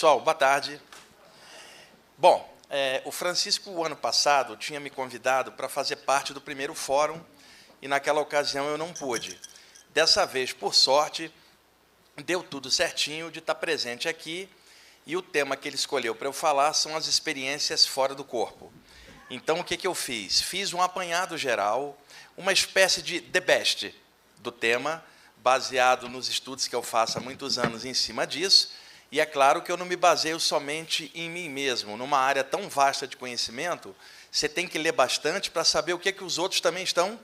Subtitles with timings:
[0.00, 0.80] Pessoal, boa tarde.
[2.16, 6.74] Bom, é, o Francisco, o ano passado, tinha me convidado para fazer parte do primeiro
[6.74, 7.20] fórum
[7.82, 9.38] e, naquela ocasião, eu não pude.
[9.90, 11.30] Dessa vez, por sorte,
[12.16, 14.48] deu tudo certinho de estar presente aqui
[15.04, 18.72] e o tema que ele escolheu para eu falar são as experiências fora do corpo.
[19.28, 20.40] Então, o que, que eu fiz?
[20.40, 21.94] Fiz um apanhado geral,
[22.38, 23.94] uma espécie de the best
[24.38, 25.04] do tema,
[25.36, 28.80] baseado nos estudos que eu faço há muitos anos em cima disso.
[29.12, 31.96] E é claro que eu não me baseio somente em mim mesmo.
[31.96, 33.94] Numa área tão vasta de conhecimento,
[34.30, 37.18] você tem que ler bastante para saber o que, é que os outros também estão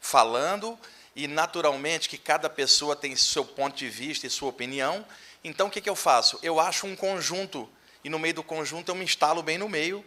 [0.00, 0.78] falando
[1.16, 5.04] e, naturalmente, que cada pessoa tem seu ponto de vista e sua opinião.
[5.42, 6.38] Então, o que, que eu faço?
[6.42, 7.68] Eu acho um conjunto,
[8.04, 10.04] e no meio do conjunto eu me instalo bem no meio,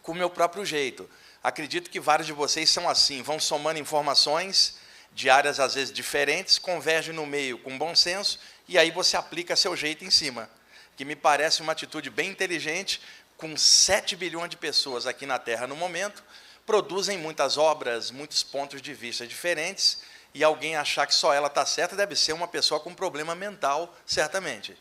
[0.00, 1.10] com o meu próprio jeito.
[1.42, 4.76] Acredito que vários de vocês são assim, vão somando informações
[5.12, 9.54] de áreas às vezes diferentes, convergem no meio com bom senso e aí você aplica
[9.56, 10.48] seu jeito em cima.
[10.96, 13.00] Que me parece uma atitude bem inteligente,
[13.36, 16.24] com 7 bilhões de pessoas aqui na Terra no momento,
[16.64, 20.02] produzem muitas obras, muitos pontos de vista diferentes,
[20.34, 23.96] e alguém achar que só ela está certa deve ser uma pessoa com problema mental,
[24.04, 24.76] certamente.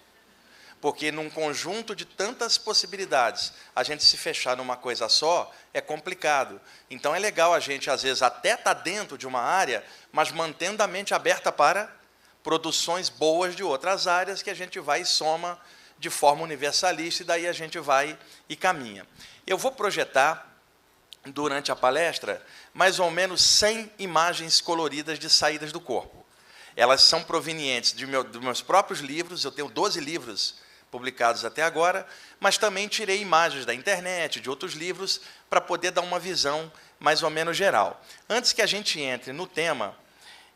[0.82, 6.60] Porque num conjunto de tantas possibilidades, a gente se fechar numa coisa só é complicado.
[6.90, 10.32] Então é legal a gente, às vezes, até estar tá dentro de uma área, mas
[10.32, 11.94] mantendo a mente aberta para
[12.46, 15.60] produções boas de outras áreas que a gente vai e soma
[15.98, 18.16] de forma universalista e daí a gente vai
[18.48, 19.04] e caminha.
[19.48, 20.56] Eu vou projetar
[21.26, 22.40] durante a palestra
[22.72, 26.24] mais ou menos 100 imagens coloridas de saídas do corpo.
[26.76, 30.60] Elas são provenientes de meu, dos meus próprios livros, eu tenho 12 livros
[30.92, 32.06] publicados até agora,
[32.40, 37.24] mas também tirei imagens da internet, de outros livros, para poder dar uma visão mais
[37.24, 38.00] ou menos geral.
[38.30, 39.98] Antes que a gente entre no tema,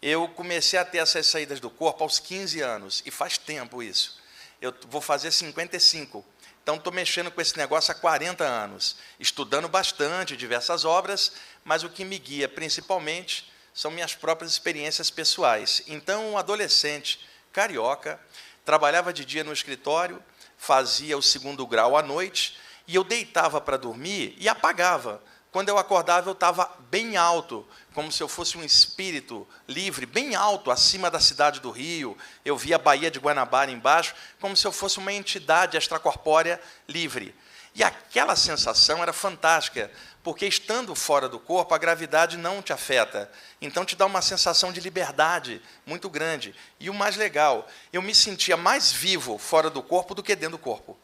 [0.02, 4.20] eu comecei a ter essas saídas do corpo aos 15 anos, e faz tempo isso.
[4.62, 6.26] Eu vou fazer 55.
[6.62, 11.32] Então, estou mexendo com esse negócio há 40 anos, estudando bastante diversas obras,
[11.64, 15.82] mas o que me guia principalmente são minhas próprias experiências pessoais.
[15.88, 18.20] Então, um adolescente carioca,
[18.64, 20.22] trabalhava de dia no escritório,
[20.58, 22.58] fazia o segundo grau à noite,
[22.88, 25.22] e eu deitava para dormir e apagava.
[25.52, 30.36] Quando eu acordava, eu estava bem alto, como se eu fosse um espírito livre, bem
[30.36, 32.16] alto, acima da cidade do Rio.
[32.46, 37.36] Eu via a Baía de Guanabara embaixo, como se eu fosse uma entidade extracorpórea livre.
[37.74, 43.32] E aquela sensação era fantástica, porque estando fora do corpo, a gravidade não te afeta.
[43.60, 46.54] Então te dá uma sensação de liberdade muito grande.
[46.80, 50.58] E o mais legal, eu me sentia mais vivo fora do corpo do que dentro
[50.58, 50.98] do corpo,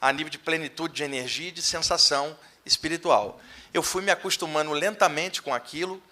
[0.00, 3.40] a nível de plenitude de energia e de sensação espiritual.
[3.72, 6.02] Eu fui me acostumando lentamente com aquilo.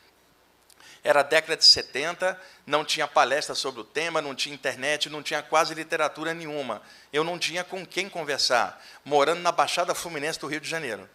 [1.05, 5.43] Era década de 70, não tinha palestra sobre o tema, não tinha internet, não tinha
[5.43, 6.83] quase literatura nenhuma.
[7.13, 11.09] Eu não tinha com quem conversar, morando na Baixada Fluminense do Rio de Janeiro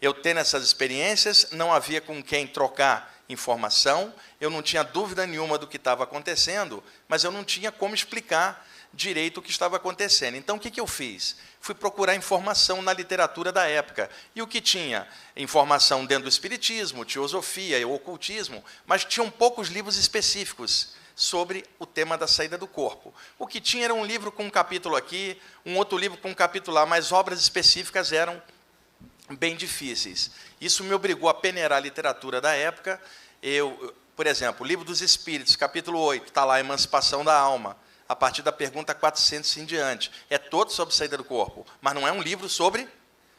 [0.00, 5.58] eu tendo essas experiências, não havia com quem trocar informação, eu não tinha dúvida nenhuma
[5.58, 10.36] do que estava acontecendo, mas eu não tinha como explicar direito o que estava acontecendo.
[10.36, 11.36] Então, o que, que eu fiz?
[11.60, 14.10] Fui procurar informação na literatura da época.
[14.34, 15.06] E o que tinha?
[15.36, 22.18] Informação dentro do Espiritismo, Teosofia e Ocultismo, mas tinham poucos livros específicos sobre o tema
[22.18, 23.14] da saída do corpo.
[23.38, 26.34] O que tinha era um livro com um capítulo aqui, um outro livro com um
[26.34, 28.42] capítulo lá, mas obras específicas eram
[29.38, 30.30] bem difíceis.
[30.60, 33.00] Isso me obrigou a peneirar a literatura da época.
[33.42, 37.76] Eu, por exemplo, o Livro dos Espíritos, capítulo 8, está lá, Emancipação da Alma,
[38.08, 40.10] a partir da pergunta 400 em diante.
[40.30, 42.88] É todo sobre saída do corpo, mas não é um livro sobre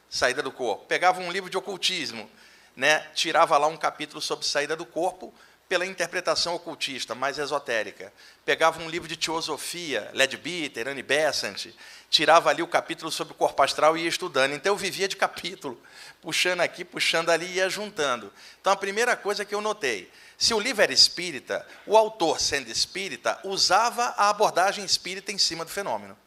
[0.10, 0.86] saída do corpo.
[0.86, 2.30] Pegava um livro de ocultismo,
[2.76, 5.34] né, tirava lá um capítulo sobre saída do corpo,
[5.68, 8.14] pela interpretação ocultista, mais esotérica.
[8.46, 11.68] Pegava um livro de teosofia, Ledbeater, Annie Besant,
[12.10, 14.54] tirava ali o capítulo sobre o corpo astral e ia estudando.
[14.54, 15.82] Então eu vivia de capítulo,
[16.22, 18.32] puxando aqui, puxando ali e ia juntando.
[18.62, 22.70] Então a primeira coisa que eu notei, se o livro era espírita, o autor, sendo
[22.70, 26.18] espírita, usava a abordagem espírita em cima do fenômeno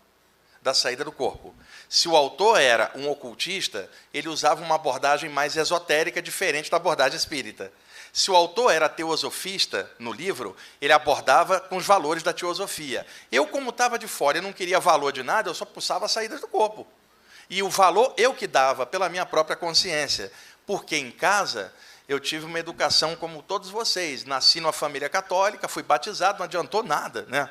[0.62, 1.54] da saída do corpo.
[1.88, 7.16] Se o autor era um ocultista, ele usava uma abordagem mais esotérica, diferente da abordagem
[7.16, 7.72] espírita.
[8.12, 13.06] Se o autor era teosofista no livro, ele abordava com os valores da teosofia.
[13.30, 16.12] Eu, como estava de fora e não queria valor de nada, eu só pulsava as
[16.12, 16.86] saídas do corpo.
[17.48, 20.30] E o valor eu que dava pela minha própria consciência.
[20.66, 21.72] Porque em casa
[22.10, 24.24] eu tive uma educação como todos vocês.
[24.24, 27.24] Nasci numa família católica, fui batizado, não adiantou nada.
[27.28, 27.48] Né?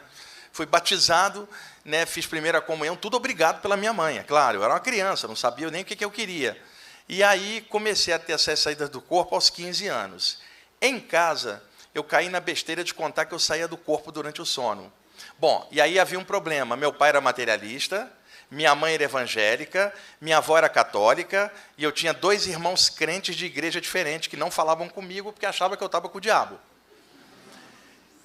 [0.52, 1.48] Fui batizado,
[1.86, 4.58] né, fiz primeira comunhão, tudo obrigado pela minha mãe, é claro.
[4.58, 6.62] Eu era uma criança, não sabia nem o que, eu queria.
[7.08, 10.40] E aí comecei a ter essas saídas do corpo aos 15 anos.
[10.82, 11.64] Em casa,
[11.96, 14.92] eu caí na besteira de contar que eu saía do corpo durante o sono.
[15.38, 16.76] Bom, e aí havia um problema.
[16.76, 18.12] Meu pai era materialista,
[18.52, 23.46] minha mãe era evangélica, minha avó era católica, e eu tinha dois irmãos crentes de
[23.46, 26.60] igreja diferente que não falavam comigo porque achavam que eu estava com o diabo.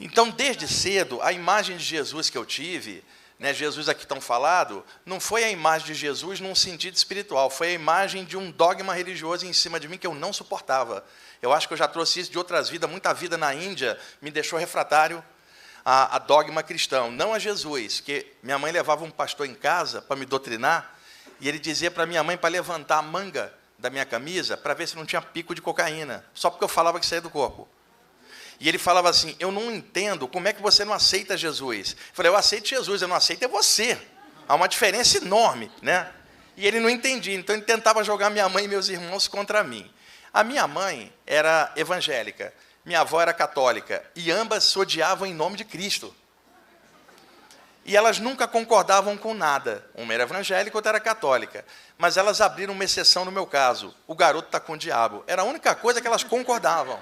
[0.01, 3.05] Então, desde cedo, a imagem de Jesus que eu tive,
[3.39, 7.69] né, Jesus aqui tão falado, não foi a imagem de Jesus num sentido espiritual, foi
[7.69, 11.05] a imagem de um dogma religioso em cima de mim que eu não suportava.
[11.43, 14.31] Eu acho que eu já trouxe isso de outras vidas, muita vida na Índia me
[14.31, 15.23] deixou refratário
[15.85, 20.01] a, a dogma cristão, não a Jesus, que minha mãe levava um pastor em casa
[20.01, 20.95] para me doutrinar,
[21.41, 24.89] e ele dizia para minha mãe para levantar a manga da minha camisa para ver
[24.89, 27.69] se não tinha pico de cocaína, só porque eu falava que saía do corpo.
[28.61, 31.93] E ele falava assim: Eu não entendo como é que você não aceita Jesus.
[31.93, 34.01] Eu falei: Eu aceito Jesus, eu não aceito é você.
[34.49, 36.11] Há uma diferença enorme, né?
[36.57, 39.91] E ele não entendia, então ele tentava jogar minha mãe e meus irmãos contra mim.
[40.33, 42.55] A minha mãe era evangélica,
[42.85, 46.15] minha avó era católica, e ambas se odiavam em nome de Cristo.
[47.85, 49.85] E elas nunca concordavam com nada.
[49.95, 51.65] Uma era evangélica, outra era católica.
[51.99, 53.95] Mas elas abriram uma exceção no meu caso.
[54.07, 55.23] O garoto está com o diabo.
[55.27, 56.99] Era a única coisa que elas concordavam.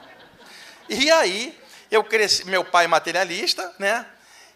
[0.89, 1.57] E aí,
[1.89, 4.05] eu cresci, meu pai materialista, né?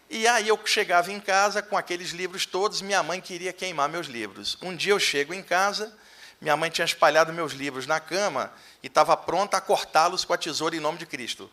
[0.09, 4.07] E aí eu chegava em casa com aqueles livros todos, minha mãe queria queimar meus
[4.07, 4.57] livros.
[4.61, 5.93] Um dia eu chego em casa,
[6.39, 8.51] minha mãe tinha espalhado meus livros na cama
[8.83, 11.49] e estava pronta a cortá-los com a tesoura em nome de Cristo.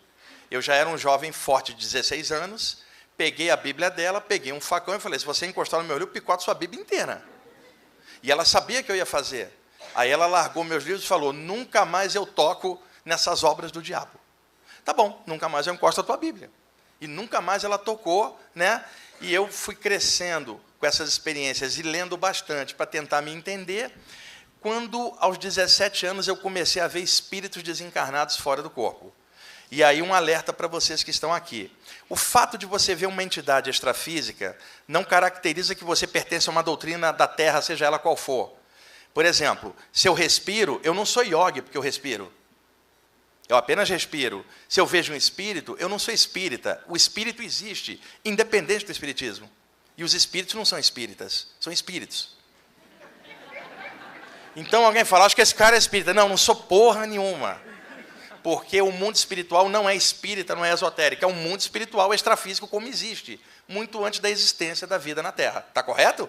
[0.51, 2.83] Eu já era um jovem forte de 16 anos,
[3.17, 6.13] peguei a Bíblia dela, peguei um facão e falei: se você encostar no meu livro,
[6.13, 7.25] picoto sua Bíblia inteira.
[8.23, 9.51] E ela sabia que eu ia fazer.
[9.95, 14.19] Aí ela largou meus livros e falou: nunca mais eu toco nessas obras do diabo.
[14.85, 16.51] Tá bom, nunca mais eu encosto a tua Bíblia.
[17.01, 18.85] E nunca mais ela tocou, né?
[19.21, 23.91] E eu fui crescendo com essas experiências e lendo bastante para tentar me entender.
[24.64, 29.12] Quando, aos 17 anos, eu comecei a ver espíritos desencarnados fora do corpo.
[29.70, 31.70] E aí, um alerta para vocês que estão aqui.
[32.08, 34.56] O fato de você ver uma entidade extrafísica
[34.88, 38.55] não caracteriza que você pertence a uma doutrina da Terra, seja ela qual for.
[39.12, 42.32] Por exemplo, se eu respiro, eu não sou yogi porque eu respiro.
[43.46, 44.46] Eu apenas respiro.
[44.66, 46.82] Se eu vejo um espírito, eu não sou espírita.
[46.88, 49.46] O espírito existe, independente do espiritismo.
[49.94, 52.34] E os espíritos não são espíritas, são espíritos.
[54.56, 56.15] Então alguém fala, acho que esse cara é espírita.
[56.15, 57.61] Não, não sou porra nenhuma.
[58.43, 61.25] Porque o mundo espiritual não é espírita, não é esotérico.
[61.25, 65.65] É um mundo espiritual extrafísico como existe, muito antes da existência da vida na Terra.
[65.67, 66.29] Está correto?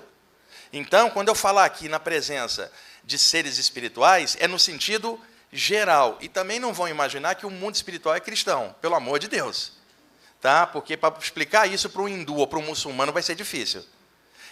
[0.72, 2.72] Então, quando eu falar aqui na presença
[3.04, 5.20] de seres espirituais, é no sentido
[5.52, 6.18] geral.
[6.22, 9.74] E também não vão imaginar que o mundo espiritual é cristão, pelo amor de Deus.
[10.42, 10.66] Tá?
[10.66, 13.84] Porque para explicar isso para um hindu ou para um muçulmano vai ser difícil.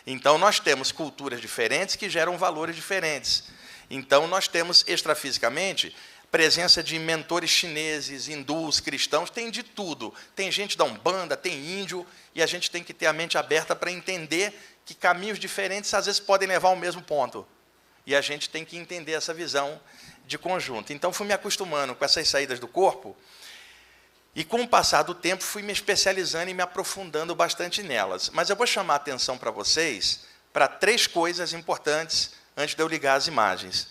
[0.06, 3.46] Então, nós temos culturas diferentes que geram valores diferentes.
[3.96, 5.96] Então, nós temos extrafisicamente
[6.32, 10.12] presença de mentores chineses, hindus, cristãos, tem de tudo.
[10.36, 13.76] Tem gente da Umbanda, tem índio, e a gente tem que ter a mente aberta
[13.76, 14.52] para entender
[14.84, 17.46] que caminhos diferentes às vezes podem levar ao mesmo ponto.
[18.04, 19.80] E a gente tem que entender essa visão
[20.26, 20.92] de conjunto.
[20.92, 23.16] Então, fui me acostumando com essas saídas do corpo,
[24.36, 28.32] e com o passar do tempo, fui me especializando e me aprofundando bastante nelas.
[28.32, 30.22] Mas eu vou chamar a atenção para vocês
[30.52, 33.88] para três coisas importantes antes de eu ligar as imagens.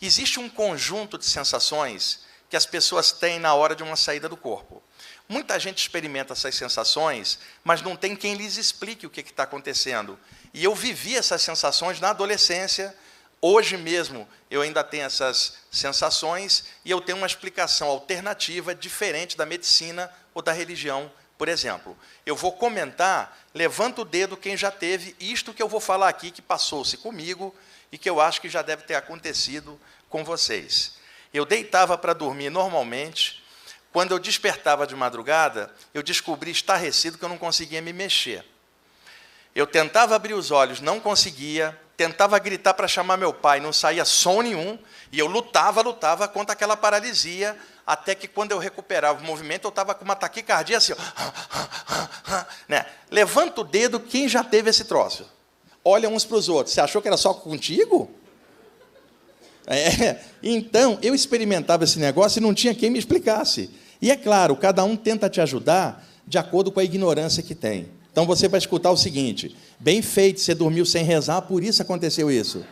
[0.00, 4.36] Existe um conjunto de sensações que as pessoas têm na hora de uma saída do
[4.36, 4.82] corpo.
[5.28, 10.18] Muita gente experimenta essas sensações, mas não tem quem lhes explique o que está acontecendo.
[10.54, 12.94] E eu vivi essas sensações na adolescência,
[13.40, 19.44] Hoje mesmo eu ainda tenho essas sensações e eu tenho uma explicação alternativa diferente da
[19.44, 21.96] medicina ou da religião, por exemplo.
[22.24, 26.30] Eu vou comentar, levanta o dedo quem já teve isto que eu vou falar aqui
[26.30, 27.54] que passou-se comigo
[27.90, 30.94] e que eu acho que já deve ter acontecido com vocês.
[31.32, 33.44] Eu deitava para dormir normalmente,
[33.92, 38.44] quando eu despertava de madrugada, eu descobri estarrecido que eu não conseguia me mexer.
[39.54, 44.04] Eu tentava abrir os olhos, não conseguia, tentava gritar para chamar meu pai, não saía
[44.04, 44.78] som nenhum,
[45.10, 49.70] e eu lutava, lutava contra aquela paralisia, até que quando eu recuperava o movimento, eu
[49.70, 52.84] estava com uma taquicardia assim, ó, né?
[53.10, 55.35] levanta o dedo quem já teve esse troço.
[55.88, 56.74] Olha uns para os outros.
[56.74, 58.10] Você achou que era só contigo?
[59.68, 63.70] É, então, eu experimentava esse negócio e não tinha quem me explicasse.
[64.02, 67.86] E é claro, cada um tenta te ajudar de acordo com a ignorância que tem.
[68.10, 72.32] Então você vai escutar o seguinte: bem feito, você dormiu sem rezar, por isso aconteceu
[72.32, 72.64] isso.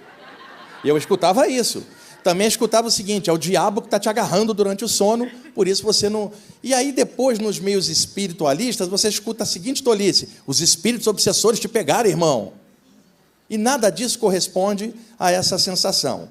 [0.85, 1.85] Eu escutava isso.
[2.25, 5.68] Também escutava o seguinte: é o diabo que está te agarrando durante o sono, por
[5.68, 6.33] isso você não.
[6.64, 11.68] E aí, depois, nos meios espiritualistas, você escuta a seguinte tolice: os espíritos obsessores te
[11.68, 12.63] pegaram, irmão.
[13.49, 16.29] E nada disso corresponde a essa sensação.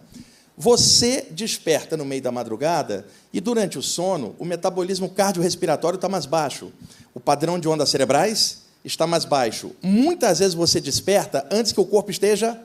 [0.58, 6.26] Você desperta no meio da madrugada e, durante o sono, o metabolismo cardiorrespiratório está mais
[6.26, 6.72] baixo.
[7.14, 9.72] O padrão de ondas cerebrais está mais baixo.
[9.82, 12.60] Muitas vezes você desperta antes que o corpo esteja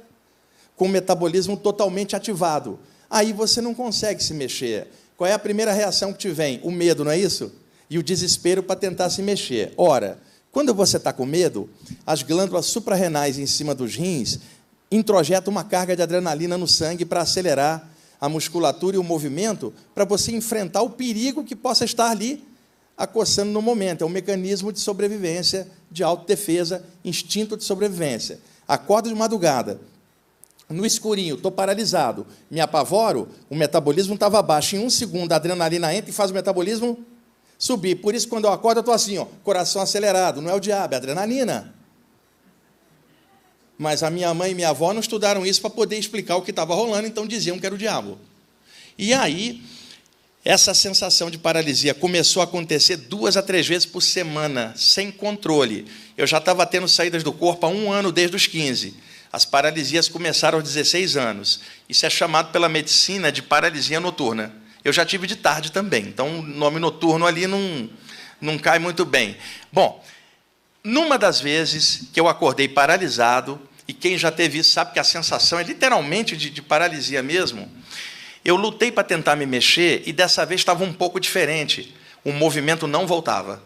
[0.76, 2.78] com o metabolismo totalmente ativado.
[3.09, 4.88] Aí você não consegue se mexer.
[5.17, 6.61] Qual é a primeira reação que te vem?
[6.62, 7.50] O medo, não é isso?
[7.88, 9.73] E o desespero para tentar se mexer.
[9.76, 10.19] Ora,
[10.59, 11.71] quando você está com medo,
[12.05, 14.41] as glândulas suprarrenais em cima dos rins
[14.91, 17.88] introjetam uma carga de adrenalina no sangue para acelerar
[18.21, 22.45] a musculatura e o movimento para você enfrentar o perigo que possa estar ali
[22.97, 24.03] acossando no momento.
[24.03, 28.41] É um mecanismo de sobrevivência, de autodefesa, instinto de sobrevivência.
[28.67, 29.81] Acordo de madrugada,
[30.69, 34.75] no escurinho, estou paralisado, me apavoro, o metabolismo estava baixo.
[34.75, 36.99] Em um segundo, a adrenalina entra e faz o metabolismo
[37.59, 37.97] subir.
[37.97, 40.41] Por isso, quando eu acordo, eu estou assim, ó, coração acelerado.
[40.41, 41.75] Não é o diabo, é adrenalina.
[43.77, 46.50] Mas a minha mãe e minha avó não estudaram isso para poder explicar o que
[46.50, 48.19] estava rolando, então diziam que era o diabo.
[48.97, 49.62] E aí,
[50.45, 55.87] essa sensação de paralisia começou a acontecer duas a três vezes por semana, sem controle.
[56.17, 58.95] Eu já estava tendo saídas do corpo há um ano, desde os 15.
[59.33, 61.61] As paralisias começaram aos 16 anos.
[61.88, 64.53] Isso é chamado pela medicina de paralisia noturna.
[64.88, 67.90] Eu já tive de tarde também, então o nome noturno ali não,
[68.40, 69.37] não cai muito bem.
[69.71, 70.02] Bom,
[70.83, 75.04] numa das vezes que eu acordei paralisado, e quem já teve isso sabe que a
[75.04, 77.71] sensação é literalmente de, de paralisia mesmo.
[78.42, 81.95] Eu lutei para tentar me mexer e dessa vez estava um pouco diferente.
[82.25, 83.62] O movimento não voltava.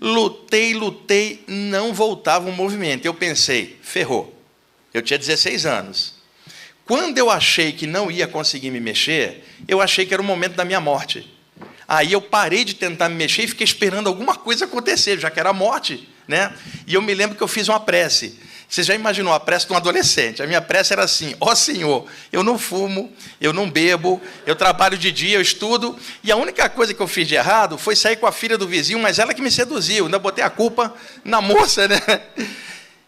[0.00, 3.04] Lutei, lutei, não voltava o movimento.
[3.04, 4.34] Eu pensei, ferrou.
[4.94, 6.17] Eu tinha 16 anos.
[6.88, 10.54] Quando eu achei que não ia conseguir me mexer, eu achei que era o momento
[10.54, 11.30] da minha morte.
[11.86, 15.38] Aí eu parei de tentar me mexer e fiquei esperando alguma coisa acontecer, já que
[15.38, 16.08] era a morte.
[16.26, 16.50] Né?
[16.86, 18.38] E eu me lembro que eu fiz uma prece.
[18.66, 20.42] Você já imaginou a prece de um adolescente?
[20.42, 24.56] A minha prece era assim: Ó oh, Senhor, eu não fumo, eu não bebo, eu
[24.56, 27.96] trabalho de dia, eu estudo, e a única coisa que eu fiz de errado foi
[27.96, 30.94] sair com a filha do vizinho, mas ela que me seduziu, ainda botei a culpa
[31.22, 32.00] na moça, né?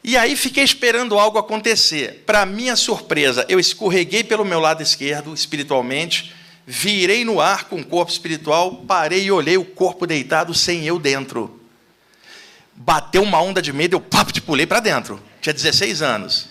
[0.02, 2.22] E aí fiquei esperando algo acontecer.
[2.26, 6.34] Para minha surpresa, eu escorreguei pelo meu lado esquerdo, espiritualmente,
[6.66, 10.98] virei no ar com o corpo espiritual, parei e olhei o corpo deitado sem eu
[10.98, 11.60] dentro.
[12.74, 16.48] Bateu uma onda de medo, eu papo de pulei para dentro tinha 16 anos.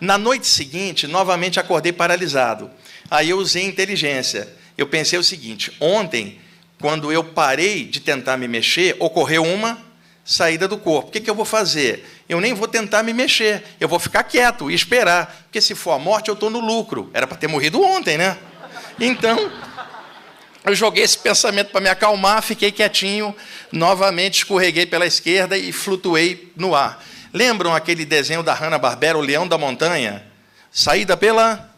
[0.00, 2.70] Na noite seguinte, novamente acordei paralisado.
[3.10, 4.48] Aí eu usei inteligência.
[4.76, 6.40] Eu pensei o seguinte: ontem,
[6.80, 9.78] quando eu parei de tentar me mexer, ocorreu uma
[10.24, 11.08] saída do corpo.
[11.08, 12.22] O que, que eu vou fazer?
[12.28, 15.44] Eu nem vou tentar me mexer, eu vou ficar quieto e esperar.
[15.44, 17.10] Porque se for a morte, eu estou no lucro.
[17.12, 18.38] Era para ter morrido ontem, né?
[19.00, 19.50] Então,
[20.64, 23.34] eu joguei esse pensamento para me acalmar, fiquei quietinho,
[23.72, 27.02] novamente escorreguei pela esquerda e flutuei no ar.
[27.32, 30.24] Lembram aquele desenho da Hanna-Barbera, O Leão da Montanha?
[30.70, 31.71] Saída pela...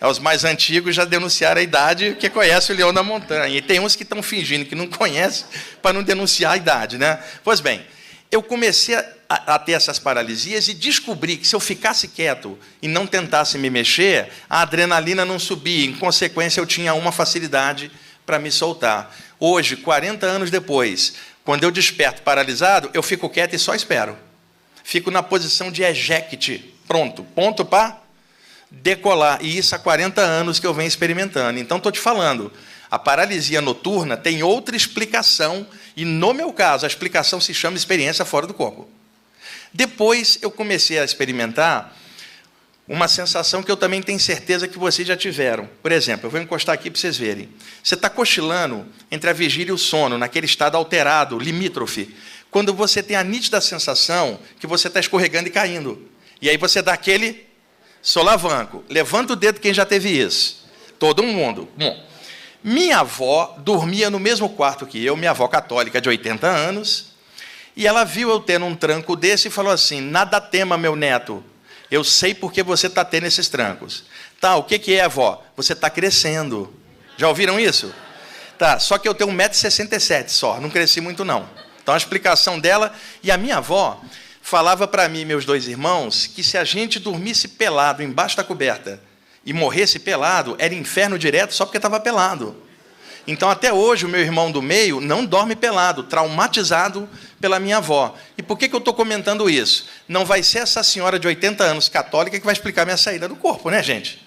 [0.00, 3.56] É, os mais antigos já denunciaram a idade que conhece o Leão da Montanha.
[3.56, 5.46] E tem uns que estão fingindo que não conhecem
[5.80, 6.98] para não denunciar a idade.
[6.98, 7.18] Né?
[7.42, 7.84] Pois bem,
[8.30, 12.88] eu comecei a, a, ter essas paralisias e descobri que se eu ficasse quieto e
[12.88, 15.86] não tentasse me mexer, a adrenalina não subia.
[15.86, 17.90] Em consequência, eu tinha uma facilidade
[18.24, 19.14] para me soltar.
[19.40, 24.26] Hoje, 40 anos depois, quando eu desperto paralisado, eu fico quieto e só espero
[24.86, 26.72] fico na posição de eject.
[26.86, 28.00] Pronto, ponto para
[28.70, 29.38] decolar.
[29.42, 31.58] E isso há 40 anos que eu venho experimentando.
[31.58, 32.52] Então, estou te falando,
[32.90, 38.24] a paralisia noturna tem outra explicação, e no meu caso, a explicação se chama experiência
[38.24, 38.88] fora do corpo.
[39.72, 41.94] Depois eu comecei a experimentar
[42.88, 45.68] uma sensação que eu também tenho certeza que vocês já tiveram.
[45.82, 47.48] Por exemplo, eu vou encostar aqui para vocês verem.
[47.82, 52.14] Você está cochilando entre a vigília e o sono, naquele estado alterado, limítrofe
[52.56, 56.08] quando você tem a nítida sensação que você está escorregando e caindo.
[56.40, 57.45] E aí você dá aquele
[58.06, 58.84] solavanco.
[58.88, 60.64] Levanta o dedo quem já teve isso.
[60.96, 61.68] Todo mundo.
[61.76, 62.06] Bom,
[62.62, 67.06] minha avó dormia no mesmo quarto que eu, minha avó católica de 80 anos,
[67.74, 71.42] e ela viu eu tendo um tranco desse e falou assim: Nada tema, meu neto,
[71.90, 74.04] eu sei porque você está tendo esses trancos.
[74.40, 75.44] Tá, o que, que é, avó?
[75.56, 76.72] Você está crescendo.
[77.16, 77.92] Já ouviram isso?
[78.56, 81.48] Tá, só que eu tenho 1,67m só, não cresci muito não.
[81.82, 84.00] Então a explicação dela, e a minha avó
[84.46, 88.44] falava para mim e meus dois irmãos que se a gente dormisse pelado embaixo da
[88.44, 89.02] coberta
[89.44, 92.54] e morresse pelado, era inferno direto só porque estava pelado.
[93.26, 97.08] Então, até hoje, o meu irmão do meio não dorme pelado, traumatizado
[97.40, 98.14] pela minha avó.
[98.38, 99.88] E por que, que eu estou comentando isso?
[100.06, 103.34] Não vai ser essa senhora de 80 anos católica que vai explicar minha saída do
[103.34, 104.24] corpo, né, gente?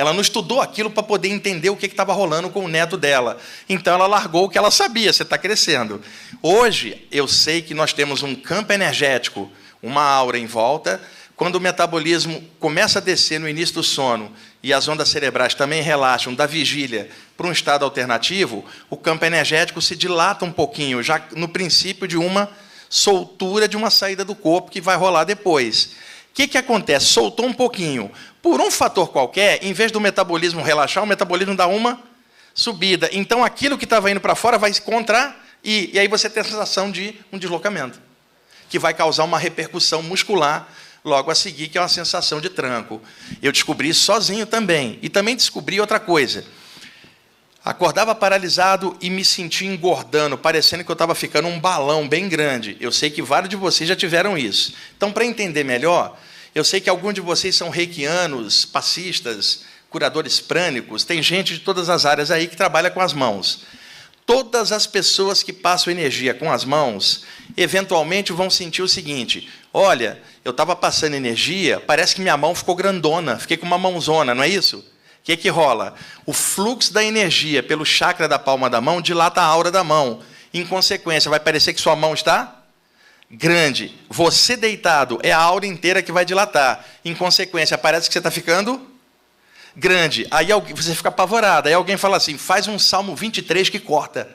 [0.00, 3.36] Ela não estudou aquilo para poder entender o que estava rolando com o neto dela.
[3.68, 6.00] Então ela largou o que ela sabia, você está crescendo.
[6.40, 9.52] Hoje, eu sei que nós temos um campo energético,
[9.82, 11.02] uma aura em volta.
[11.36, 15.82] Quando o metabolismo começa a descer no início do sono e as ondas cerebrais também
[15.82, 21.22] relaxam da vigília para um estado alternativo, o campo energético se dilata um pouquinho, já
[21.36, 22.50] no princípio de uma
[22.88, 25.90] soltura de uma saída do corpo que vai rolar depois.
[26.30, 27.06] O que, que acontece?
[27.06, 28.10] Soltou um pouquinho.
[28.40, 32.00] Por um fator qualquer, em vez do metabolismo relaxar, o metabolismo dá uma
[32.54, 33.08] subida.
[33.12, 36.44] Então, aquilo que estava indo para fora vai se contrair, e aí você tem a
[36.44, 38.00] sensação de um deslocamento,
[38.68, 40.68] que vai causar uma repercussão muscular
[41.04, 43.00] logo a seguir, que é uma sensação de tranco.
[43.42, 44.98] Eu descobri sozinho também.
[45.02, 46.44] E também descobri outra coisa.
[47.62, 52.76] Acordava paralisado e me sentia engordando, parecendo que eu estava ficando um balão bem grande.
[52.80, 54.72] Eu sei que vários de vocês já tiveram isso.
[54.96, 56.18] Então, para entender melhor,
[56.54, 61.90] eu sei que alguns de vocês são reikianos, passistas, curadores prânicos, tem gente de todas
[61.90, 63.64] as áreas aí que trabalha com as mãos.
[64.24, 67.24] Todas as pessoas que passam energia com as mãos,
[67.56, 72.74] eventualmente vão sentir o seguinte: olha, eu estava passando energia, parece que minha mão ficou
[72.74, 74.84] grandona, fiquei com uma mãozona, não é isso?
[75.30, 75.94] Que, que rola?
[76.26, 80.20] O fluxo da energia pelo chakra da palma da mão dilata a aura da mão.
[80.52, 82.56] Em consequência, vai parecer que sua mão está
[83.30, 83.96] grande.
[84.08, 86.84] Você deitado é a aura inteira que vai dilatar.
[87.04, 88.84] Em consequência, parece que você está ficando
[89.76, 90.26] grande.
[90.32, 91.68] Aí você fica apavorado.
[91.68, 94.28] Aí alguém fala assim: faz um Salmo 23 que corta.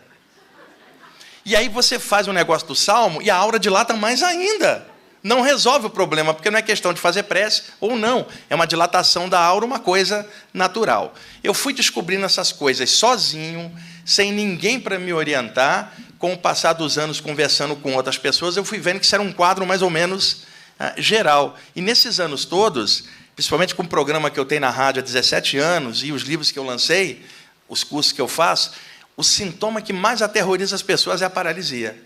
[1.43, 4.94] E aí você faz um negócio do Salmo e a aura dilata mais ainda
[5.25, 8.27] não resolve o problema, porque não é questão de fazer prece ou não.
[8.47, 11.15] É uma dilatação da aura, uma coisa natural.
[11.43, 15.93] Eu fui descobrindo essas coisas sozinho, sem ninguém para me orientar.
[16.19, 19.23] Com o passar dos anos, conversando com outras pessoas, eu fui vendo que isso era
[19.23, 20.43] um quadro mais ou menos
[20.79, 21.57] ah, geral.
[21.75, 23.05] E nesses anos todos,
[23.35, 26.51] principalmente com o programa que eu tenho na rádio há 17 anos e os livros
[26.51, 27.25] que eu lancei,
[27.67, 28.73] os cursos que eu faço,
[29.17, 31.99] o sintoma que mais aterroriza as pessoas é a paralisia.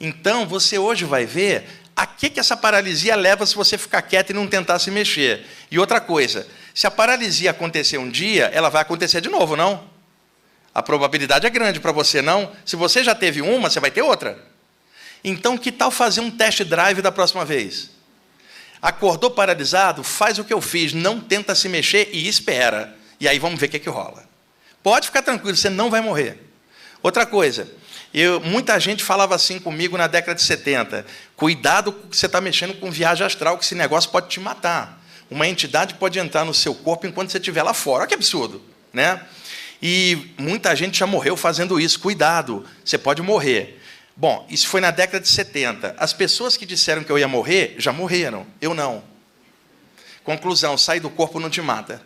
[0.00, 1.66] Então, você hoje vai ver
[2.00, 5.44] a que, que essa paralisia leva se você ficar quieto e não tentar se mexer.
[5.70, 9.84] E outra coisa, se a paralisia acontecer um dia, ela vai acontecer de novo, não?
[10.74, 12.50] A probabilidade é grande para você, não?
[12.64, 14.42] Se você já teve uma, você vai ter outra.
[15.22, 17.90] Então, que tal fazer um test drive da próxima vez?
[18.80, 20.02] Acordou paralisado?
[20.02, 22.96] Faz o que eu fiz, não tenta se mexer e espera.
[23.20, 24.24] E aí vamos ver o que, que rola.
[24.82, 26.38] Pode ficar tranquilo, você não vai morrer.
[27.02, 27.70] Outra coisa,
[28.12, 31.06] eu, muita gente falava assim comigo na década de 70.
[31.36, 35.00] Cuidado que você está mexendo com viagem astral, que esse negócio pode te matar.
[35.30, 38.00] Uma entidade pode entrar no seu corpo enquanto você estiver lá fora.
[38.00, 38.60] Olha que absurdo.
[38.92, 39.20] Né?
[39.80, 42.00] E muita gente já morreu fazendo isso.
[42.00, 43.80] Cuidado, você pode morrer.
[44.16, 45.94] Bom, isso foi na década de 70.
[45.96, 48.44] As pessoas que disseram que eu ia morrer já morreram.
[48.60, 49.04] Eu não.
[50.24, 52.02] Conclusão: sair do corpo não te mata.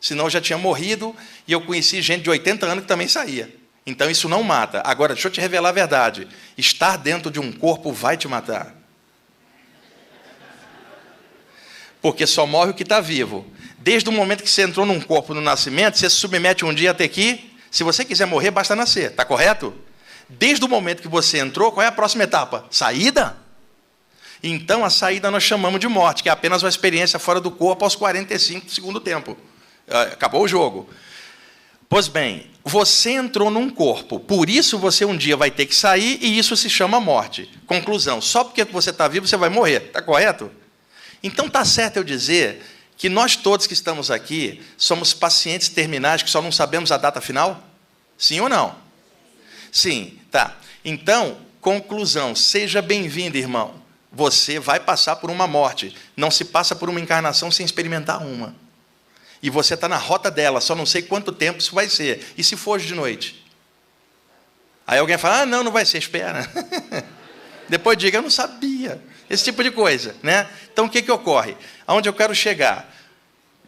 [0.00, 3.52] Senão eu já tinha morrido e eu conheci gente de 80 anos que também saía.
[3.88, 4.82] Então isso não mata.
[4.84, 8.74] Agora, deixa eu te revelar a verdade: estar dentro de um corpo vai te matar.
[12.02, 13.50] Porque só morre o que está vivo.
[13.78, 16.90] Desde o momento que você entrou num corpo no nascimento, você se submete um dia
[16.90, 17.56] a ter que.
[17.70, 19.10] Se você quiser morrer, basta nascer.
[19.10, 19.74] Está correto?
[20.28, 22.66] Desde o momento que você entrou, qual é a próxima etapa?
[22.70, 23.38] Saída?
[24.42, 27.84] Então, a saída nós chamamos de morte, que é apenas uma experiência fora do corpo
[27.84, 29.36] aos 45 do segundo tempo.
[29.88, 30.88] Ah, acabou o jogo.
[31.88, 36.18] Pois bem, você entrou num corpo, por isso você um dia vai ter que sair
[36.20, 37.50] e isso se chama morte.
[37.66, 40.50] Conclusão: só porque você está vivo você vai morrer, está correto?
[41.22, 42.62] Então está certo eu dizer
[42.96, 47.22] que nós todos que estamos aqui somos pacientes terminais que só não sabemos a data
[47.22, 47.64] final?
[48.18, 48.76] Sim ou não?
[49.72, 50.58] Sim, tá.
[50.84, 53.74] Então, conclusão: seja bem-vindo, irmão.
[54.12, 55.94] Você vai passar por uma morte.
[56.16, 58.54] Não se passa por uma encarnação sem experimentar uma.
[59.42, 62.32] E você está na rota dela, só não sei quanto tempo isso vai ser.
[62.36, 63.44] E se for de noite?
[64.86, 66.50] Aí alguém fala: ah, não, não vai ser, espera.
[67.68, 69.00] Depois diga: eu não sabia.
[69.28, 70.16] Esse tipo de coisa.
[70.22, 70.48] Né?
[70.72, 71.56] Então o que, que ocorre?
[71.86, 72.94] Aonde eu quero chegar?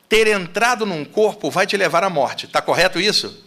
[0.08, 2.46] Ter entrado num corpo vai te levar à morte.
[2.46, 3.44] Está correto isso?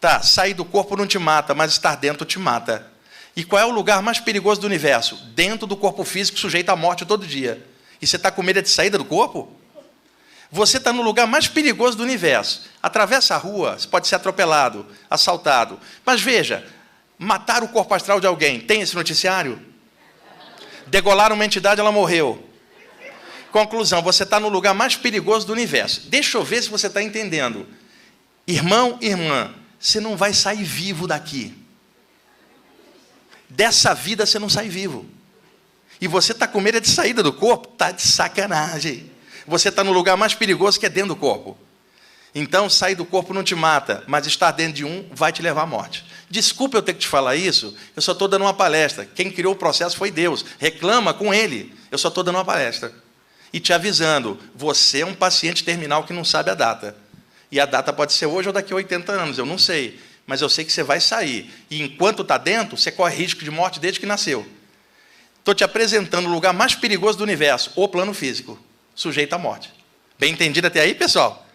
[0.00, 2.86] Tá, sair do corpo não te mata, mas estar dentro te mata.
[3.34, 5.16] E qual é o lugar mais perigoso do universo?
[5.34, 7.66] Dentro do corpo físico, sujeito à morte todo dia.
[8.00, 9.50] E você está com medo de saída do corpo?
[10.50, 12.64] Você está no lugar mais perigoso do universo.
[12.82, 15.78] Atravessa a rua, você pode ser atropelado, assaltado.
[16.04, 16.66] Mas veja,
[17.18, 19.60] matar o corpo astral de alguém, tem esse noticiário?
[20.86, 22.48] Degolar uma entidade, ela morreu.
[23.50, 26.08] Conclusão, você está no lugar mais perigoso do universo.
[26.08, 27.66] Deixa eu ver se você está entendendo.
[28.46, 31.54] Irmão, irmã, você não vai sair vivo daqui.
[33.48, 35.06] Dessa vida você não sai vivo.
[36.00, 37.70] E você está com medo de saída do corpo?
[37.72, 39.15] Está de sacanagem
[39.46, 41.56] você está no lugar mais perigoso que é dentro do corpo.
[42.34, 45.62] Então, sair do corpo não te mata, mas estar dentro de um vai te levar
[45.62, 46.04] à morte.
[46.28, 49.06] Desculpa eu ter que te falar isso, eu só estou dando uma palestra.
[49.06, 50.44] Quem criou o processo foi Deus.
[50.58, 51.74] Reclama com Ele.
[51.90, 52.92] Eu só estou dando uma palestra.
[53.52, 56.94] E te avisando, você é um paciente terminal que não sabe a data.
[57.50, 59.98] E a data pode ser hoje ou daqui a 80 anos, eu não sei.
[60.26, 61.50] Mas eu sei que você vai sair.
[61.70, 64.46] E enquanto está dentro, você corre risco de morte desde que nasceu.
[65.38, 68.58] estou te apresentando o lugar mais perigoso do universo, o plano físico,
[68.96, 69.72] sujeito à morte.
[70.18, 71.46] Bem entendido até aí, pessoal?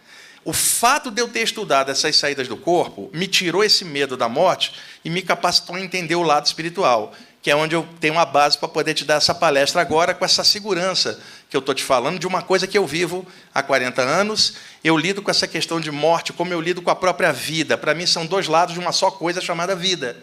[0.45, 4.29] O fato de eu ter estudado essas saídas do corpo me tirou esse medo da
[4.29, 4.73] morte
[5.03, 8.57] e me capacitou a entender o lado espiritual, que é onde eu tenho uma base
[8.57, 12.19] para poder te dar essa palestra agora com essa segurança que eu estou te falando
[12.19, 14.55] de uma coisa que eu vivo há 40 anos.
[14.83, 17.77] Eu lido com essa questão de morte como eu lido com a própria vida.
[17.77, 20.17] Para mim, são dois lados de uma só coisa chamada vida,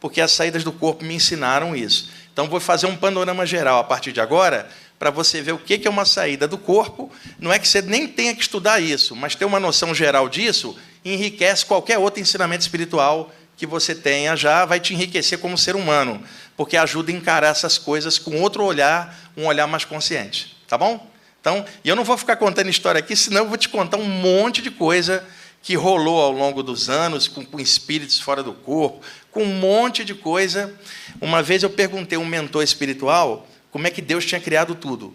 [0.00, 2.10] porque as saídas do corpo me ensinaram isso.
[2.32, 4.68] Então, vou fazer um panorama geral a partir de agora
[5.02, 7.10] para você ver o que é uma saída do corpo.
[7.40, 10.76] Não é que você nem tenha que estudar isso, mas ter uma noção geral disso
[11.04, 16.22] enriquece qualquer outro ensinamento espiritual que você tenha já, vai te enriquecer como ser humano,
[16.56, 20.56] porque ajuda a encarar essas coisas com outro olhar, um olhar mais consciente.
[20.68, 21.04] Tá bom?
[21.40, 24.04] Então, e eu não vou ficar contando história aqui, senão eu vou te contar um
[24.04, 25.26] monte de coisa
[25.64, 30.04] que rolou ao longo dos anos, com, com espíritos fora do corpo, com um monte
[30.04, 30.72] de coisa.
[31.20, 35.12] Uma vez eu perguntei a um mentor espiritual como é que Deus tinha criado tudo.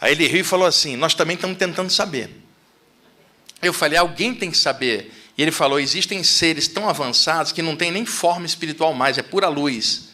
[0.00, 2.30] Aí ele riu e falou assim: Nós também estamos tentando saber.
[3.62, 5.12] Eu falei: Alguém tem que saber.
[5.36, 9.22] E ele falou: Existem seres tão avançados que não tem nem forma espiritual mais, é
[9.22, 10.08] pura luz.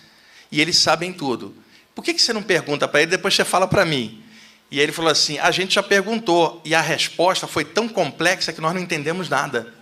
[0.51, 1.55] E eles sabem tudo.
[1.95, 4.23] Por que você não pergunta para ele, depois você fala para mim?
[4.71, 8.61] E ele falou assim: A gente já perguntou, e a resposta foi tão complexa que
[8.61, 9.73] nós não entendemos nada.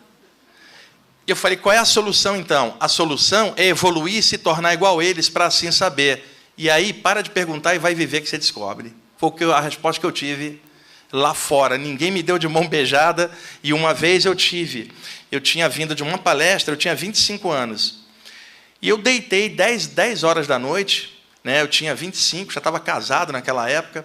[1.26, 2.76] Eu falei: Qual é a solução então?
[2.78, 6.31] A solução é evoluir e se tornar igual a eles para assim saber.
[6.56, 8.94] E aí, para de perguntar e vai viver que você descobre.
[9.16, 10.60] Foi a resposta que eu tive
[11.12, 11.78] lá fora.
[11.78, 13.30] Ninguém me deu de mão beijada.
[13.62, 14.90] E uma vez eu tive.
[15.30, 18.02] Eu tinha vindo de uma palestra, eu tinha 25 anos.
[18.80, 21.22] E eu deitei 10, 10 horas da noite.
[21.44, 21.60] Né?
[21.60, 24.04] Eu tinha 25, já estava casado naquela época.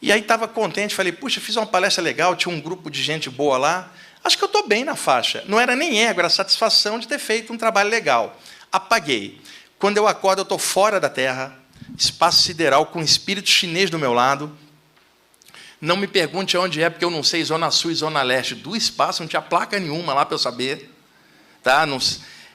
[0.00, 3.28] E aí estava contente, falei, puxa, fiz uma palestra legal, tinha um grupo de gente
[3.28, 3.92] boa lá.
[4.22, 5.42] Acho que eu estou bem na faixa.
[5.46, 8.38] Não era nem ego, era satisfação de ter feito um trabalho legal.
[8.70, 9.40] Apaguei.
[9.78, 11.56] Quando eu acordo, eu estou fora da Terra,
[11.96, 14.56] espaço sideral, com um espírito chinês do meu lado.
[15.80, 18.74] Não me pergunte onde é, porque eu não sei Zona Sul e Zona Leste do
[18.74, 20.90] espaço, não tinha placa nenhuma lá para eu saber.
[21.62, 21.86] Tá?
[21.86, 21.98] Não,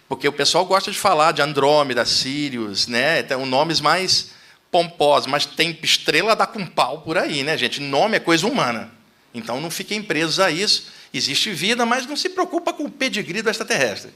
[0.09, 3.19] porque o pessoal gosta de falar de Andrômeda, Sirius, né?
[3.19, 4.31] Então, nomes mais
[4.69, 7.79] pomposos, mas tem estrela da com pau por aí, né, gente?
[7.79, 8.91] Nome é coisa humana.
[9.33, 10.87] Então não fiquem presos a isso.
[11.13, 14.11] Existe vida, mas não se preocupa com o pedigree do extraterrestre.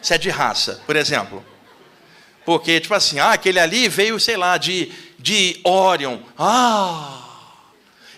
[0.00, 1.44] Se é de raça, por exemplo.
[2.44, 6.18] Porque, tipo assim, ah, aquele ali veio, sei lá, de, de Orion.
[6.38, 7.22] Ah!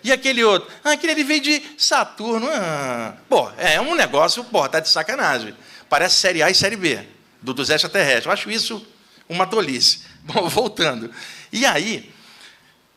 [0.02, 0.70] E aquele outro?
[0.82, 2.46] Ah, aquele ali veio de Saturno.
[2.50, 3.14] Ah.
[3.28, 5.54] Pô, é um negócio, pô, tá de sacanagem.
[5.88, 7.00] Parece série A e série B,
[7.40, 8.26] do, dos extraterrestres.
[8.26, 8.86] Eu acho isso
[9.28, 10.00] uma tolice.
[10.24, 11.10] Bom, voltando.
[11.52, 12.10] E aí,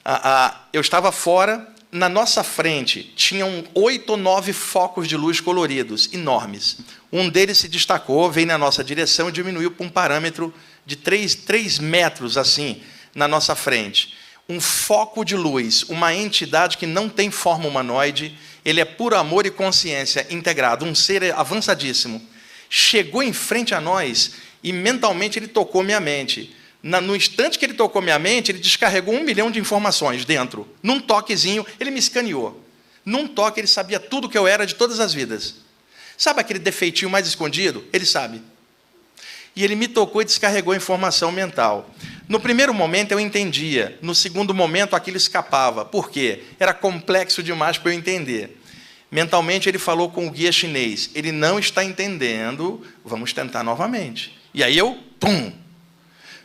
[0.03, 5.39] a, a, eu estava fora, na nossa frente tinham oito ou nove focos de luz
[5.39, 6.79] coloridos, enormes.
[7.11, 10.53] Um deles se destacou, veio na nossa direção e diminuiu para um parâmetro
[10.87, 12.81] de 3, 3 metros assim
[13.13, 14.15] na nossa frente.
[14.47, 19.45] Um foco de luz, uma entidade que não tem forma humanoide, ele é puro amor
[19.45, 22.25] e consciência integrado, um ser avançadíssimo.
[22.69, 26.55] Chegou em frente a nós e mentalmente ele tocou minha mente.
[26.81, 30.73] no instante que ele tocou minha mente, ele descarregou um milhão de informações dentro.
[30.81, 32.63] Num toquezinho, ele me escaneou.
[33.03, 35.55] Num toque, ele sabia tudo que eu era de todas as vidas.
[36.17, 37.85] Sabe aquele defeitinho mais escondido?
[37.91, 38.41] Ele sabe
[39.57, 41.89] e ele me tocou e descarregou informação mental.
[42.29, 45.83] No primeiro momento eu entendia, no segundo momento aquilo escapava.
[45.83, 46.43] Por quê?
[46.59, 48.61] Era complexo demais para eu entender.
[49.09, 54.37] Mentalmente ele falou com o guia chinês: ele não está entendendo, vamos tentar novamente.
[54.53, 55.51] E aí eu, pum!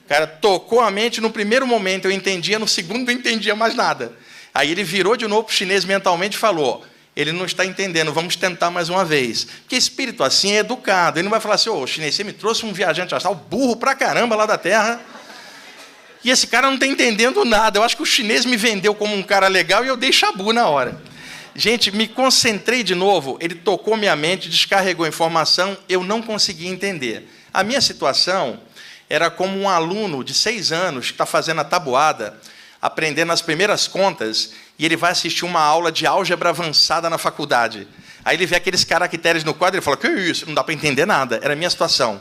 [0.09, 4.16] Cara tocou a mente no primeiro momento, eu entendia, no segundo não entendia mais nada.
[4.55, 6.83] Aí ele virou de novo para o chinês mentalmente e falou:
[7.14, 9.44] ele não está entendendo, vamos tentar mais uma vez.
[9.44, 11.18] Porque espírito assim é educado.
[11.18, 13.77] Ele não vai falar assim, ô, oh, chinês, você me trouxe um viajante astral burro
[13.77, 15.01] pra caramba lá da Terra.
[16.25, 17.79] E esse cara não está entendendo nada.
[17.79, 20.53] Eu acho que o chinês me vendeu como um cara legal e eu dei chabu
[20.53, 21.01] na hora.
[21.55, 27.29] Gente, me concentrei de novo, ele tocou minha mente, descarregou informação, eu não consegui entender.
[27.53, 28.59] A minha situação
[29.07, 32.40] era como um aluno de seis anos que está fazendo a tabuada,
[32.83, 37.87] aprendendo as primeiras contas, e ele vai assistir uma aula de álgebra avançada na faculdade.
[38.25, 40.47] Aí ele vê aqueles caracteres no quadro e fala: Que isso?
[40.47, 41.38] Não dá para entender nada.
[41.40, 42.21] Era a minha situação.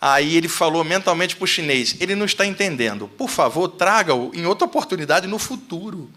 [0.00, 3.08] Aí ele falou mentalmente para o chinês: Ele não está entendendo.
[3.08, 6.08] Por favor, traga-o em outra oportunidade no futuro.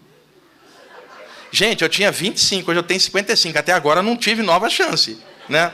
[1.50, 3.58] Gente, eu tinha 25, hoje eu tenho 55.
[3.58, 5.18] Até agora não tive nova chance.
[5.48, 5.72] Né?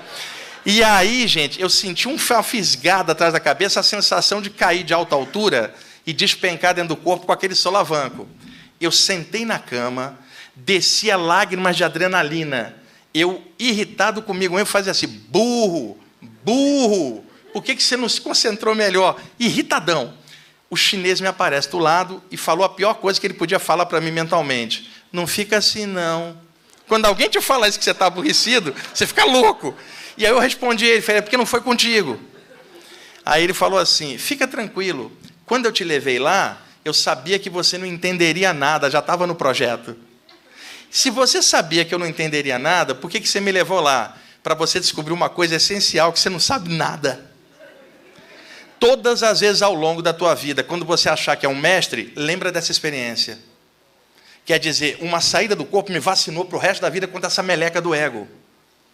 [0.64, 4.94] E aí, gente, eu senti um fisgado atrás da cabeça, a sensação de cair de
[4.94, 5.74] alta altura
[6.06, 8.28] e despencar dentro do corpo com aquele solavanco.
[8.80, 10.18] Eu sentei na cama,
[10.54, 12.76] descia lágrimas de adrenalina.
[13.14, 15.98] Eu, irritado comigo mesmo, fazia assim: burro,
[16.44, 19.20] burro, por que, que você não se concentrou melhor?
[19.38, 20.14] Irritadão.
[20.70, 23.84] o chinês me aparece do lado e falou a pior coisa que ele podia falar
[23.84, 24.90] para mim mentalmente.
[25.12, 26.40] Não fica assim, não.
[26.88, 29.74] Quando alguém te fala isso que você está aborrecido, você fica louco.
[30.16, 32.18] E aí eu respondi ele, falei, é porque não foi contigo.
[33.24, 35.12] Aí ele falou assim: fica tranquilo,
[35.52, 39.34] quando eu te levei lá, eu sabia que você não entenderia nada, já estava no
[39.34, 39.94] projeto.
[40.90, 44.16] Se você sabia que eu não entenderia nada, por que, que você me levou lá?
[44.42, 47.30] Para você descobrir uma coisa essencial que você não sabe nada.
[48.80, 52.14] Todas as vezes ao longo da tua vida, quando você achar que é um mestre,
[52.16, 53.38] lembra dessa experiência.
[54.46, 57.42] Quer dizer, uma saída do corpo me vacinou para o resto da vida contra essa
[57.42, 58.26] meleca do ego,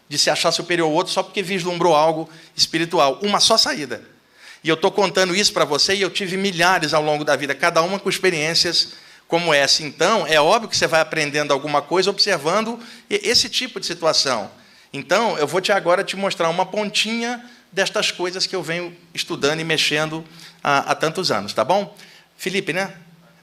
[0.09, 3.21] de se achar superior ao outro só porque vislumbrou algo espiritual.
[3.23, 4.18] Uma só saída.
[4.62, 7.55] E eu estou contando isso para você e eu tive milhares ao longo da vida,
[7.55, 8.94] cada uma com experiências
[9.29, 9.83] como essa.
[9.83, 14.51] Então, é óbvio que você vai aprendendo alguma coisa observando esse tipo de situação.
[14.92, 19.61] Então, eu vou te agora te mostrar uma pontinha destas coisas que eu venho estudando
[19.61, 20.25] e mexendo
[20.64, 21.94] há, há tantos anos, tá bom?
[22.37, 22.94] Felipe, né?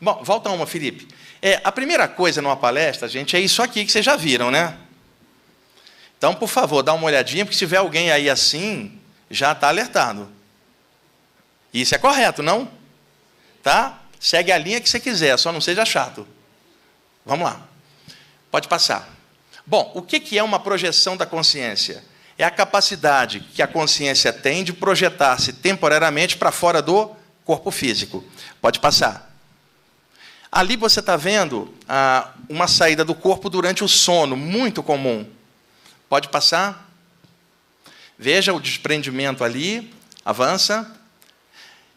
[0.01, 1.07] Bom, volta uma, Felipe.
[1.41, 4.75] É, a primeira coisa numa palestra, gente, é isso aqui que vocês já viram, né?
[6.17, 8.99] Então, por favor, dá uma olhadinha, porque se tiver alguém aí assim,
[9.29, 10.34] já está alertado.
[11.81, 12.69] Isso é correto, não?
[13.61, 14.01] Tá?
[14.19, 16.27] Segue a linha que você quiser, só não seja chato.
[17.25, 17.61] Vamos lá.
[18.49, 19.09] Pode passar.
[19.65, 22.03] Bom, o que é uma projeção da consciência?
[22.37, 28.23] é a capacidade que a consciência tem de projetar-se temporariamente para fora do corpo físico.
[28.61, 29.33] Pode passar.
[30.51, 35.25] Ali você está vendo ah, uma saída do corpo durante o sono, muito comum.
[36.09, 36.89] Pode passar.
[38.17, 39.93] Veja o desprendimento ali.
[40.23, 40.91] Avança.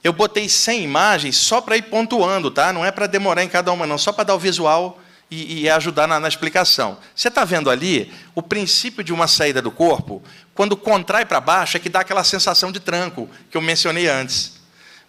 [0.03, 2.73] Eu botei 100 imagens só para ir pontuando, tá?
[2.73, 5.71] Não é para demorar em cada uma, não, só para dar o visual e, e
[5.71, 6.99] ajudar na, na, explicação.
[7.15, 10.23] Você está vendo ali o princípio de uma saída do corpo,
[10.55, 14.61] quando contrai para baixo, é que dá aquela sensação de tranco que eu mencionei antes.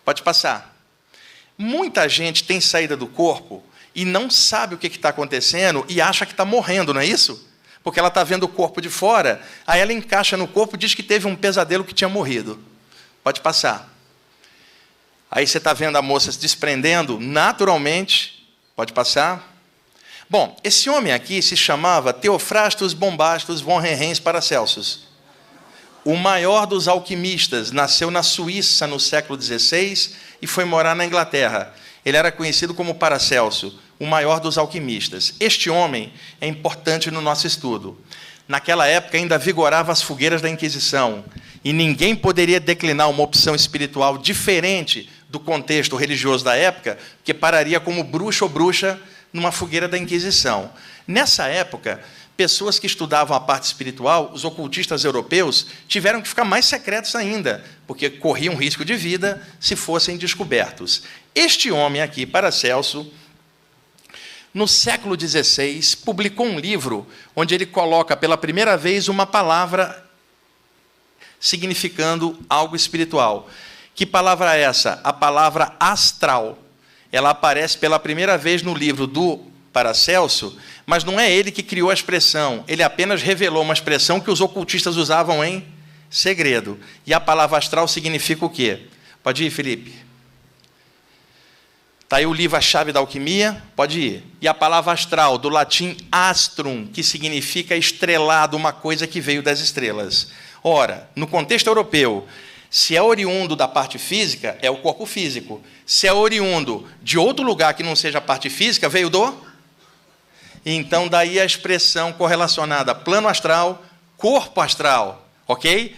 [0.04, 0.76] Pode passar.
[1.58, 6.26] Muita gente tem saída do corpo e não sabe o que está acontecendo e acha
[6.26, 7.48] que está morrendo, não é isso?
[7.84, 10.94] Porque ela está vendo o corpo de fora, aí ela encaixa no corpo e diz
[10.94, 12.60] que teve um pesadelo que tinha morrido.
[13.24, 13.90] Pode passar.
[15.32, 18.48] Aí você está vendo a moça se desprendendo naturalmente.
[18.76, 19.56] Pode passar.
[20.30, 25.08] Bom, esse homem aqui se chamava Teofrastus Bombastus von Rehens Paracelsus.
[26.06, 30.12] O maior dos alquimistas, nasceu na Suíça no século XVI
[30.42, 31.74] e foi morar na Inglaterra.
[32.06, 35.34] Ele era conhecido como Paracelso, o maior dos alquimistas.
[35.40, 38.00] Este homem é importante no nosso estudo.
[38.48, 41.24] Naquela época ainda vigorava as fogueiras da Inquisição,
[41.64, 47.80] e ninguém poderia declinar uma opção espiritual diferente do contexto religioso da época, que pararia
[47.80, 49.00] como bruxo ou bruxa
[49.32, 50.72] numa fogueira da Inquisição.
[51.08, 52.04] Nessa época,
[52.36, 57.64] pessoas que estudavam a parte espiritual, os ocultistas europeus, tiveram que ficar mais secretos ainda,
[57.86, 61.04] porque corriam risco de vida se fossem descobertos.
[61.36, 63.12] Este homem aqui, Paracelso,
[64.54, 70.06] no século XVI, publicou um livro onde ele coloca pela primeira vez uma palavra
[71.40, 73.50] significando algo espiritual.
[74.00, 75.02] Que palavra é essa?
[75.04, 76.58] A palavra astral
[77.12, 79.42] ela aparece pela primeira vez no livro do
[79.74, 84.32] Paracelso, mas não é ele que criou a expressão, ele apenas revelou uma expressão que
[84.32, 85.68] os ocultistas usavam em
[86.10, 86.80] segredo.
[87.06, 88.84] E a palavra astral significa o quê?
[89.22, 89.94] Pode ir, Felipe.
[92.02, 94.24] Está aí o livro A Chave da Alquimia, pode ir.
[94.40, 99.60] E a palavra astral, do latim astrum, que significa estrelado, uma coisa que veio das
[99.60, 100.30] estrelas.
[100.64, 102.26] Ora, no contexto europeu,
[102.70, 105.62] se é oriundo da parte física, é o corpo físico.
[105.86, 109.36] Se é oriundo de outro lugar que não seja a parte física, veio do.
[110.64, 113.84] Então, daí a expressão correlacionada plano astral,
[114.18, 115.96] corpo astral, ok?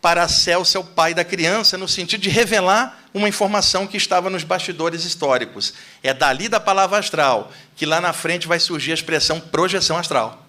[0.00, 4.44] Paracelso é o pai da criança, no sentido de revelar uma informação que estava nos
[4.44, 5.74] bastidores históricos.
[6.02, 10.46] É dali da palavra astral que lá na frente vai surgir a expressão projeção astral.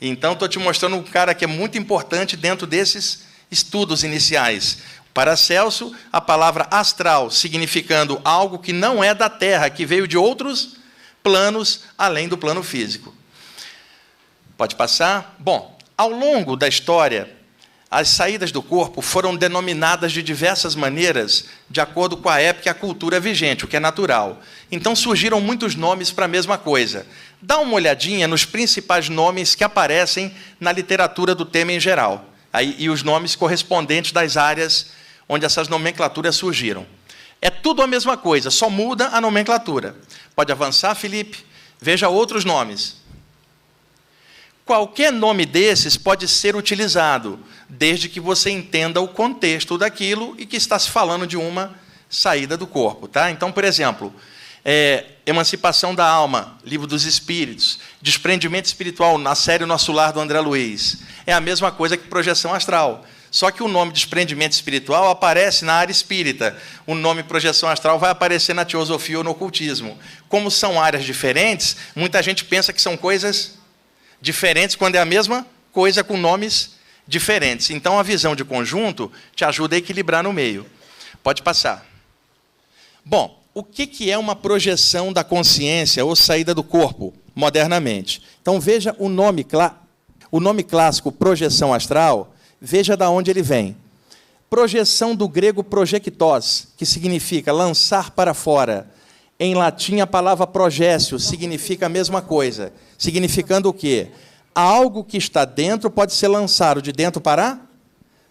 [0.00, 4.78] Então, estou te mostrando um cara que é muito importante dentro desses estudos iniciais.
[5.18, 10.16] Para Celso, a palavra astral, significando algo que não é da Terra, que veio de
[10.16, 10.76] outros
[11.24, 13.12] planos além do plano físico.
[14.56, 15.34] Pode passar?
[15.40, 17.28] Bom, ao longo da história,
[17.90, 22.70] as saídas do corpo foram denominadas de diversas maneiras, de acordo com a época e
[22.70, 24.40] a cultura vigente, o que é natural.
[24.70, 27.04] Então surgiram muitos nomes para a mesma coisa.
[27.42, 32.76] Dá uma olhadinha nos principais nomes que aparecem na literatura do tema em geral, aí,
[32.78, 34.96] e os nomes correspondentes das áreas
[35.28, 36.86] onde essas nomenclaturas surgiram.
[37.40, 39.94] É tudo a mesma coisa, só muda a nomenclatura.
[40.34, 41.44] Pode avançar, Felipe?
[41.80, 42.96] Veja outros nomes.
[44.64, 47.38] Qualquer nome desses pode ser utilizado,
[47.68, 51.74] desde que você entenda o contexto daquilo e que está se falando de uma
[52.10, 53.06] saída do corpo.
[53.08, 53.30] Tá?
[53.30, 54.12] Então, por exemplo,
[54.64, 60.40] é, Emancipação da Alma, Livro dos Espíritos, Desprendimento Espiritual, na série Nosso Lar, do André
[60.40, 60.98] Luiz.
[61.26, 63.06] É a mesma coisa que projeção astral.
[63.30, 66.56] Só que o nome desprendimento espiritual aparece na área espírita.
[66.86, 69.98] O nome projeção astral vai aparecer na teosofia ou no ocultismo.
[70.28, 73.58] Como são áreas diferentes, muita gente pensa que são coisas
[74.20, 77.70] diferentes quando é a mesma coisa com nomes diferentes.
[77.70, 80.66] Então a visão de conjunto te ajuda a equilibrar no meio.
[81.22, 81.86] Pode passar.
[83.04, 88.22] Bom, o que é uma projeção da consciência ou saída do corpo, modernamente?
[88.40, 89.46] Então veja o nome,
[90.30, 93.76] o nome clássico projeção astral Veja da onde ele vem.
[94.50, 98.88] Projeção do grego projectos, que significa lançar para fora.
[99.38, 102.72] Em latim, a palavra progécio significa a mesma coisa.
[102.96, 104.08] Significando o quê?
[104.54, 107.60] Algo que está dentro pode ser lançado de dentro para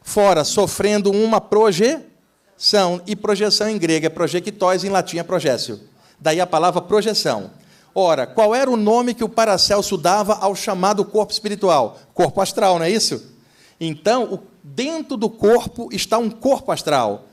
[0.02, 3.02] fora, sofrendo uma projeção.
[3.06, 5.80] E projeção em grego é projectos, em latim é progécio.
[6.20, 7.52] Daí a palavra projeção.
[7.94, 11.98] Ora, qual era o nome que o Paracelso dava ao chamado corpo espiritual?
[12.14, 13.37] Corpo astral, não é isso?
[13.80, 17.26] Então, dentro do corpo está um corpo astral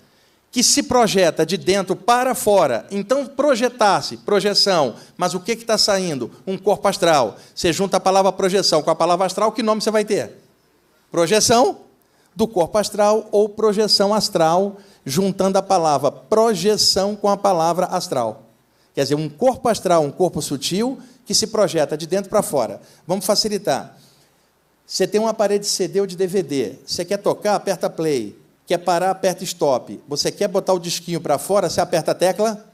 [0.55, 2.87] que se projeta de dentro para fora.
[2.89, 4.95] Então, projetar-se, projeção.
[5.17, 6.31] Mas o que está saindo?
[6.47, 7.37] Um corpo astral.
[7.53, 10.31] Você junta a palavra projeção com a palavra astral, que nome você vai ter?
[11.11, 11.79] Projeção
[12.37, 18.45] do corpo astral ou projeção astral, juntando a palavra projeção com a palavra astral.
[18.95, 22.81] Quer dizer, um corpo astral, um corpo sutil, que se projeta de dentro para fora.
[23.09, 23.99] Vamos facilitar.
[24.87, 26.75] Você tem um aparelho de CD ou de DVD.
[26.87, 28.37] Você quer tocar, aperta play.
[28.67, 30.01] Quer parar, aperta stop.
[30.09, 32.65] Você quer botar o disquinho para fora, você aperta a tecla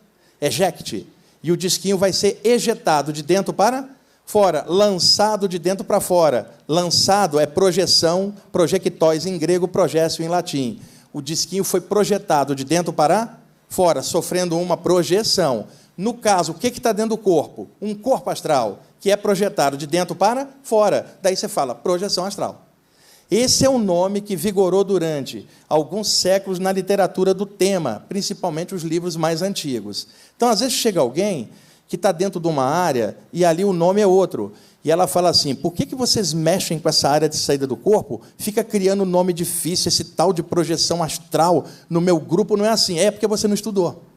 [0.41, 1.07] eject.
[1.43, 3.89] E o disquinho vai ser ejetado de dentro para
[4.25, 6.51] fora, lançado de dentro para fora.
[6.69, 10.81] Lançado é projeção, projectóis em grego, progécio em latim.
[11.13, 15.67] O disquinho foi projetado de dentro para fora, sofrendo uma projeção.
[16.01, 17.69] No caso, o que está dentro do corpo?
[17.79, 21.19] Um corpo astral que é projetado de dentro para fora.
[21.21, 22.65] Daí você fala projeção astral.
[23.31, 28.83] Esse é um nome que vigorou durante alguns séculos na literatura do tema, principalmente os
[28.83, 30.09] livros mais antigos.
[30.35, 31.51] Então, às vezes chega alguém
[31.87, 34.55] que está dentro de uma área e ali o nome é outro.
[34.83, 37.77] E ela fala assim: por que, que vocês mexem com essa área de saída do
[37.77, 38.23] corpo?
[38.39, 42.99] Fica criando nome difícil, esse tal de projeção astral no meu grupo não é assim.
[42.99, 44.10] É porque você não estudou.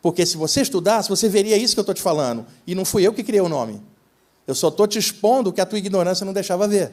[0.00, 2.46] Porque se você estudasse, você veria isso que eu estou te falando.
[2.66, 3.82] E não fui eu que criei o nome.
[4.46, 6.92] Eu só estou te expondo o que a tua ignorância não deixava ver.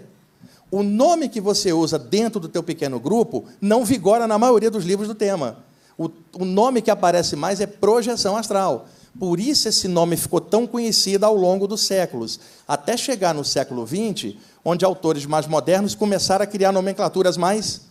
[0.71, 4.83] O nome que você usa dentro do teu pequeno grupo não vigora na maioria dos
[4.83, 5.59] livros do tema.
[5.97, 8.87] O, o nome que aparece mais é projeção astral.
[9.17, 13.87] Por isso esse nome ficou tão conhecido ao longo dos séculos, até chegar no século
[13.87, 17.83] XX, onde autores mais modernos começaram a criar nomenclaturas mais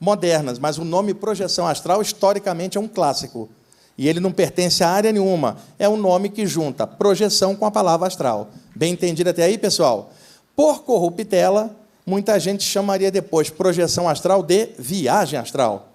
[0.00, 0.58] modernas.
[0.58, 3.48] Mas o nome projeção astral, historicamente, é um clássico.
[3.96, 5.56] E ele não pertence a área nenhuma.
[5.78, 8.48] É um nome que junta projeção com a palavra astral.
[8.74, 10.10] Bem entendido até aí, pessoal?
[10.56, 11.74] Por corruptela,
[12.06, 15.88] muita gente chamaria depois projeção astral de viagem astral,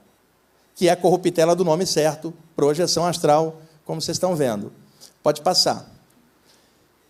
[0.76, 4.72] que é a corruptela do nome certo, projeção astral, como vocês estão vendo.
[5.22, 5.90] Pode passar.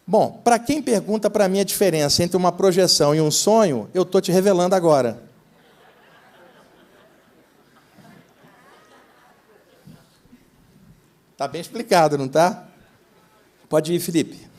[0.05, 4.03] Bom, para quem pergunta para mim a diferença entre uma projeção e um sonho, eu
[4.03, 5.26] estou te revelando agora.
[11.37, 12.65] Está bem explicado, não está?
[13.69, 14.49] Pode ir, Felipe.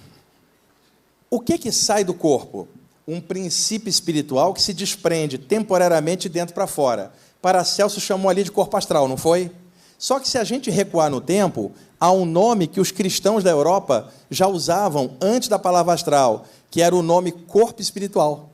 [1.28, 2.68] O que, que sai do corpo?
[3.04, 7.12] Um princípio espiritual que se desprende temporariamente dentro para fora.
[7.42, 9.50] Paracelso chamou ali de corpo astral, não foi?
[9.98, 13.50] Só que se a gente recuar no tempo, há um nome que os cristãos da
[13.50, 18.50] Europa já usavam antes da palavra astral, que era o nome corpo espiritual.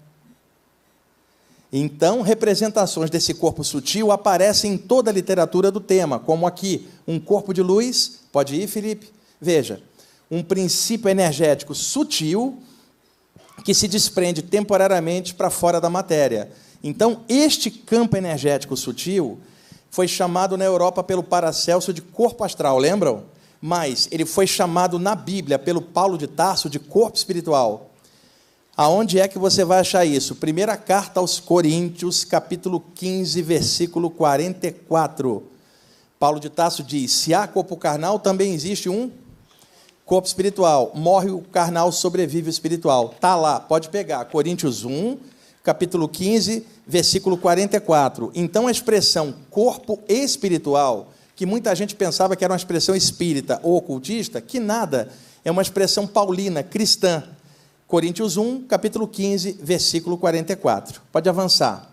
[1.76, 7.18] Então, representações desse corpo sutil aparecem em toda a literatura do tema, como aqui, um
[7.18, 8.20] corpo de luz.
[8.35, 9.12] Pode ir, Felipe?
[9.41, 9.80] Veja,
[10.28, 12.61] um princípio energético sutil
[13.64, 16.51] que se desprende temporariamente para fora da matéria.
[16.82, 19.39] Então, este campo energético sutil
[19.89, 23.22] foi chamado na Europa pelo Paracelso de corpo astral, lembram?
[23.61, 27.93] Mas ele foi chamado na Bíblia pelo Paulo de Tarso de corpo espiritual.
[28.76, 30.35] Aonde é que você vai achar isso?
[30.35, 35.53] Primeira carta aos Coríntios, capítulo 15, versículo 44.
[36.24, 39.12] Paulo de Tasso diz: Se há corpo carnal, também existe um
[40.06, 40.90] corpo espiritual.
[40.94, 43.12] Morre o carnal, sobrevive o espiritual.
[43.14, 44.24] Está lá, pode pegar.
[44.24, 45.18] Coríntios 1,
[45.62, 48.32] capítulo 15, versículo 44.
[48.34, 53.76] Então a expressão corpo espiritual, que muita gente pensava que era uma expressão espírita ou
[53.76, 55.10] ocultista, que nada,
[55.44, 57.22] é uma expressão paulina, cristã.
[57.86, 61.02] Coríntios 1, capítulo 15, versículo 44.
[61.12, 61.90] Pode avançar.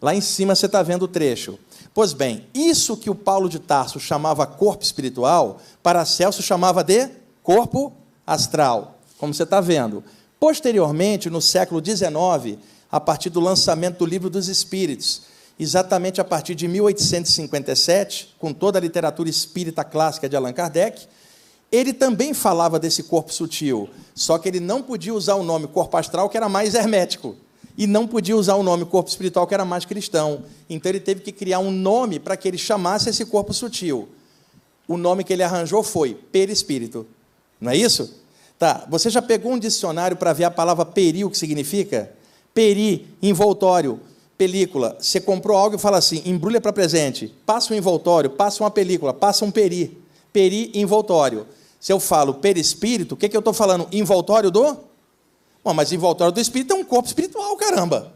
[0.00, 1.56] Lá em cima você está vendo o trecho.
[1.94, 7.10] Pois bem, isso que o Paulo de Tarso chamava corpo espiritual, para Celso chamava de
[7.42, 7.92] corpo
[8.26, 10.02] astral, como você está vendo.
[10.40, 12.58] Posteriormente, no século XIX,
[12.90, 15.22] a partir do lançamento do Livro dos Espíritos,
[15.58, 21.06] exatamente a partir de 1857, com toda a literatura espírita clássica de Allan Kardec,
[21.70, 25.96] ele também falava desse corpo sutil, só que ele não podia usar o nome corpo
[25.96, 27.36] astral, que era mais hermético,
[27.76, 30.44] e não podia usar o nome corpo espiritual, que era mais cristão.
[30.68, 34.08] Então ele teve que criar um nome para que ele chamasse esse corpo sutil.
[34.86, 37.06] O nome que ele arranjou foi perispírito.
[37.60, 38.20] Não é isso?
[38.58, 42.12] Tá, você já pegou um dicionário para ver a palavra peri, o que significa?
[42.54, 43.98] Peri, envoltório,
[44.36, 44.96] película.
[45.00, 49.12] Você comprou algo e fala assim: embrulha para presente, passa um envoltório, passa uma película,
[49.12, 49.98] passa um peri.
[50.32, 51.46] Peri, envoltório.
[51.80, 53.88] Se eu falo perispírito, o que, que eu estou falando?
[53.90, 54.76] Envoltório do?
[55.64, 58.12] Bom, mas envoltório do espírito é um corpo espiritual, caramba.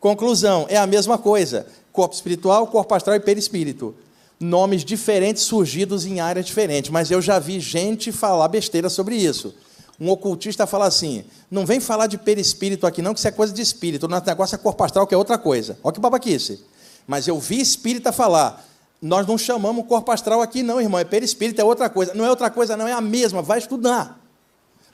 [0.00, 1.66] Conclusão: é a mesma coisa.
[1.92, 3.94] Corpo espiritual, corpo astral e perispírito.
[4.40, 9.54] Nomes diferentes surgidos em áreas diferentes, mas eu já vi gente falar besteira sobre isso
[10.02, 13.52] um ocultista fala assim: não vem falar de perispírito aqui, não, que isso é coisa
[13.52, 14.06] de espírito.
[14.06, 15.78] O negócio é corpo astral, que é outra coisa.
[15.82, 16.64] Olha que babaquice.
[17.06, 18.66] Mas eu vi espírita falar.
[19.00, 20.98] Nós não chamamos corpo astral aqui, não, irmão.
[20.98, 22.14] É perispírito, é outra coisa.
[22.14, 23.42] Não é outra coisa, não, é a mesma.
[23.42, 24.20] Vai estudar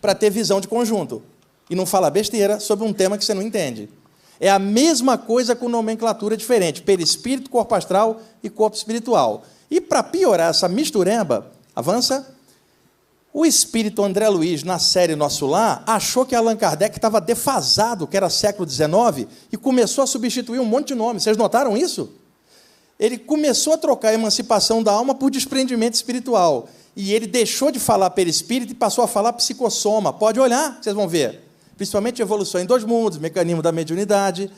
[0.00, 1.22] para ter visão de conjunto.
[1.68, 3.88] E não falar besteira sobre um tema que você não entende.
[4.40, 9.42] É a mesma coisa com nomenclatura diferente: perispírito, corpo astral e corpo espiritual.
[9.70, 12.34] E para piorar essa mistureba, avança.
[13.32, 18.16] O espírito André Luiz, na série Nosso Lar, achou que Allan Kardec estava defasado, que
[18.16, 21.22] era século XIX, e começou a substituir um monte de nomes.
[21.22, 22.10] Vocês notaram isso?
[22.98, 26.68] Ele começou a trocar a emancipação da alma por desprendimento espiritual.
[26.96, 30.12] E ele deixou de falar perispírito e passou a falar psicossoma.
[30.12, 31.47] Pode olhar, vocês vão ver.
[31.78, 34.50] Principalmente evolução em dois mundos, mecanismo da mediunidade.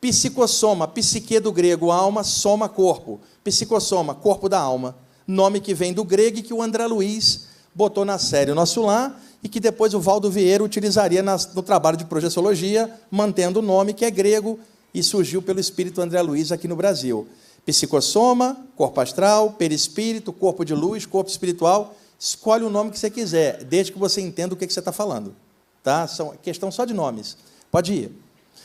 [0.00, 3.20] Psicossoma, psique do grego, alma, soma, corpo.
[3.44, 4.96] Psicossoma, corpo da alma.
[5.26, 7.44] Nome que vem do grego e que o André Luiz
[7.74, 11.98] botou na série o Nosso Lar e que depois o Valdo Vieira utilizaria no trabalho
[11.98, 14.58] de projeciologia, mantendo o nome que é grego
[14.94, 17.28] e surgiu pelo espírito André Luiz aqui no Brasil.
[17.66, 21.94] Psicossoma, corpo astral, perispírito, corpo de luz, corpo espiritual.
[22.18, 25.34] Escolhe o nome que você quiser, desde que você entenda o que você está falando.
[25.82, 26.06] Tá?
[26.06, 27.36] São questão só de nomes.
[27.70, 28.12] Pode ir.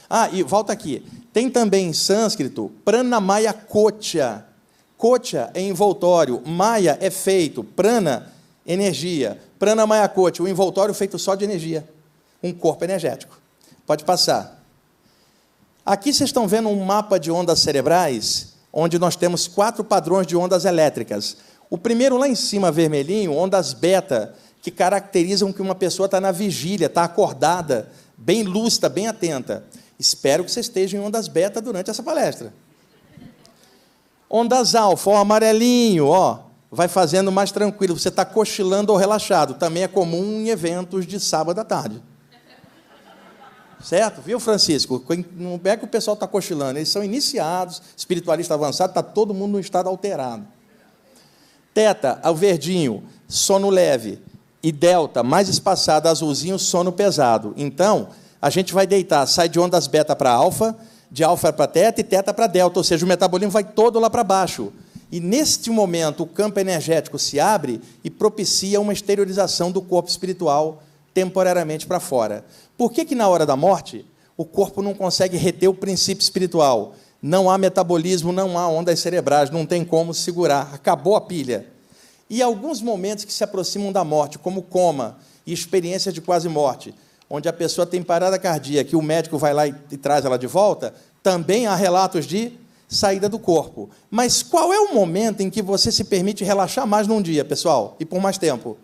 [0.10, 1.06] Ah, e volta aqui.
[1.34, 4.46] Tem também em sânscrito pranamaya kocha.
[4.98, 8.34] Kocha é envoltório, maya é feito, prana
[8.66, 9.40] energia.
[9.58, 11.88] Prana Mayakoti, o envoltório feito só de energia.
[12.44, 13.40] Um corpo energético.
[13.86, 14.62] Pode passar.
[15.86, 20.36] Aqui vocês estão vendo um mapa de ondas cerebrais, onde nós temos quatro padrões de
[20.36, 21.38] ondas elétricas.
[21.70, 24.36] O primeiro lá em cima, vermelhinho, ondas beta,
[24.68, 29.64] que caracterizam que uma pessoa está na vigília, está acordada, bem lúcida, bem atenta.
[29.98, 32.54] Espero que você esteja em ondas beta durante essa palestra.
[34.30, 36.40] Ondas alfa, ó, amarelinho, ó,
[36.70, 37.98] vai fazendo mais tranquilo.
[37.98, 39.54] Você está cochilando ou relaxado.
[39.54, 42.04] Também é comum em eventos de sábado à tarde.
[43.82, 44.22] Certo?
[44.22, 45.02] Viu, Francisco?
[45.32, 49.54] Não é que o pessoal está cochilando, eles são iniciados, espiritualista avançado, está todo mundo
[49.54, 50.46] no estado alterado.
[51.74, 54.20] Teta, o verdinho, sono leve.
[54.68, 57.54] E delta, mais espaçado, azulzinho, sono pesado.
[57.56, 58.10] Então,
[58.42, 60.76] a gente vai deitar, sai de ondas beta para alfa,
[61.10, 64.10] de alfa para teta e teta para delta, ou seja, o metabolismo vai todo lá
[64.10, 64.74] para baixo.
[65.10, 70.84] E neste momento o campo energético se abre e propicia uma exteriorização do corpo espiritual
[71.14, 72.44] temporariamente para fora.
[72.78, 74.06] Por que, que na hora da morte
[74.36, 76.94] o corpo não consegue reter o princípio espiritual?
[77.22, 81.77] Não há metabolismo, não há ondas cerebrais, não tem como segurar, acabou a pilha.
[82.30, 86.94] E alguns momentos que se aproximam da morte, como coma e experiência de quase morte,
[87.30, 90.38] onde a pessoa tem parada cardíaca e o médico vai lá e, e traz ela
[90.38, 92.54] de volta, também há relatos de
[92.88, 93.90] saída do corpo.
[94.10, 97.96] Mas qual é o momento em que você se permite relaxar mais num dia, pessoal,
[98.00, 98.78] e por mais tempo?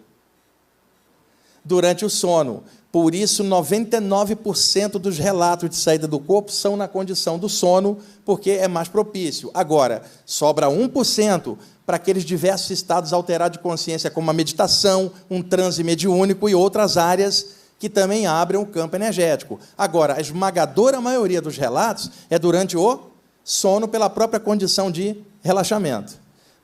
[1.63, 2.63] Durante o sono.
[2.93, 8.51] Por isso, 99% dos relatos de saída do corpo são na condição do sono, porque
[8.51, 9.49] é mais propício.
[9.51, 15.83] Agora, sobra 1% para aqueles diversos estados alterados de consciência, como a meditação, um transe
[15.83, 19.59] mediúnico e outras áreas que também abrem o campo energético.
[19.75, 22.99] Agora, a esmagadora maioria dos relatos é durante o
[23.43, 26.13] sono pela própria condição de relaxamento.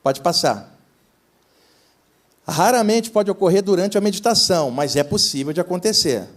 [0.03, 0.78] Pode passar.
[2.49, 6.27] Raramente pode ocorrer durante a meditação, mas é possível de acontecer.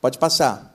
[0.00, 0.74] Pode passar.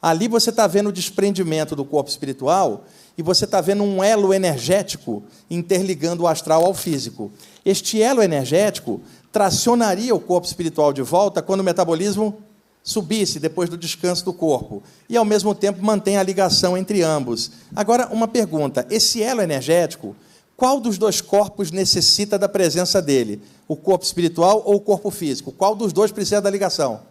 [0.00, 2.84] Ali você está vendo o desprendimento do corpo espiritual
[3.16, 7.32] e você está vendo um elo energético interligando o astral ao físico.
[7.64, 9.00] Este elo energético
[9.32, 12.38] tracionaria o corpo espiritual de volta quando o metabolismo
[12.82, 17.50] subisse depois do descanso do corpo e, ao mesmo tempo, mantém a ligação entre ambos.
[17.74, 20.14] Agora, uma pergunta: esse elo energético
[20.58, 23.40] Qual dos dois corpos necessita da presença dele?
[23.68, 25.52] O corpo espiritual ou o corpo físico?
[25.52, 27.02] Qual dos dois precisa da ligação?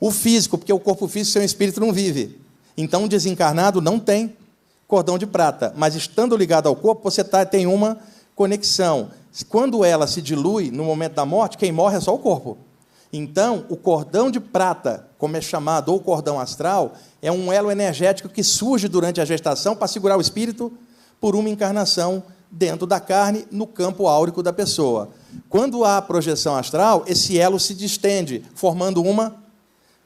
[0.00, 2.40] O físico, porque o corpo físico sem o espírito não vive.
[2.74, 4.34] Então, o desencarnado não tem
[4.88, 7.98] cordão de prata, mas estando ligado ao corpo, você tá, tem uma
[8.34, 9.10] conexão.
[9.50, 12.56] Quando ela se dilui no momento da morte, quem morre é só o corpo.
[13.12, 18.30] Então, o cordão de prata, como é chamado, ou cordão astral, é um elo energético
[18.30, 20.72] que surge durante a gestação para segurar o espírito
[21.20, 25.10] por uma encarnação dentro da carne, no campo áurico da pessoa.
[25.48, 29.36] Quando há projeção astral, esse elo se distende, formando uma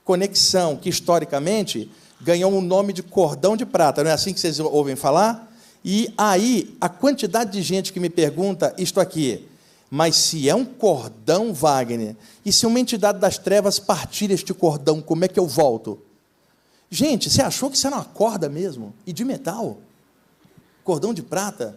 [0.05, 1.91] conexão que, historicamente,
[2.21, 4.03] ganhou o um nome de cordão de prata.
[4.03, 5.51] Não é assim que vocês ouvem falar?
[5.85, 9.47] E aí, a quantidade de gente que me pergunta isto aqui,
[9.91, 15.01] mas se é um cordão, Wagner, e se uma entidade das trevas partir este cordão,
[15.01, 15.99] como é que eu volto?
[16.91, 18.95] Gente, você achou que isso era uma corda mesmo?
[19.07, 19.79] E de metal?
[20.85, 21.77] Cordão de prata?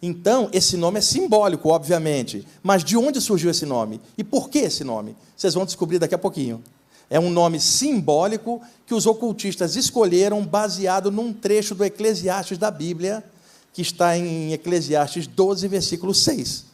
[0.00, 2.46] Então, esse nome é simbólico, obviamente.
[2.62, 4.00] Mas de onde surgiu esse nome?
[4.16, 5.16] E por que esse nome?
[5.36, 6.62] Vocês vão descobrir daqui a pouquinho.
[7.10, 13.24] É um nome simbólico que os ocultistas escolheram baseado num trecho do Eclesiastes da Bíblia,
[13.72, 16.64] que está em Eclesiastes 12, versículo 6,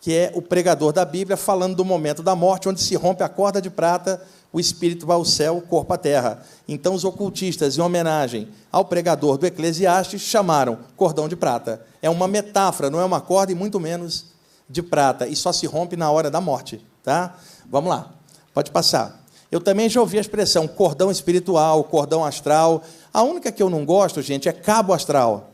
[0.00, 3.28] que é o pregador da Bíblia falando do momento da morte, onde se rompe a
[3.28, 4.22] corda de prata,
[4.52, 6.42] o espírito vai ao céu, o corpo à terra.
[6.66, 11.84] Então, os ocultistas, em homenagem ao pregador do Eclesiastes, chamaram cordão de prata.
[12.00, 14.26] É uma metáfora, não é uma corda e muito menos
[14.68, 16.84] de prata, e só se rompe na hora da morte.
[17.02, 17.36] Tá?
[17.70, 18.10] Vamos lá,
[18.52, 19.24] pode passar.
[19.50, 22.82] Eu também já ouvi a expressão cordão espiritual, cordão astral.
[23.12, 25.50] A única que eu não gosto, gente, é cabo astral.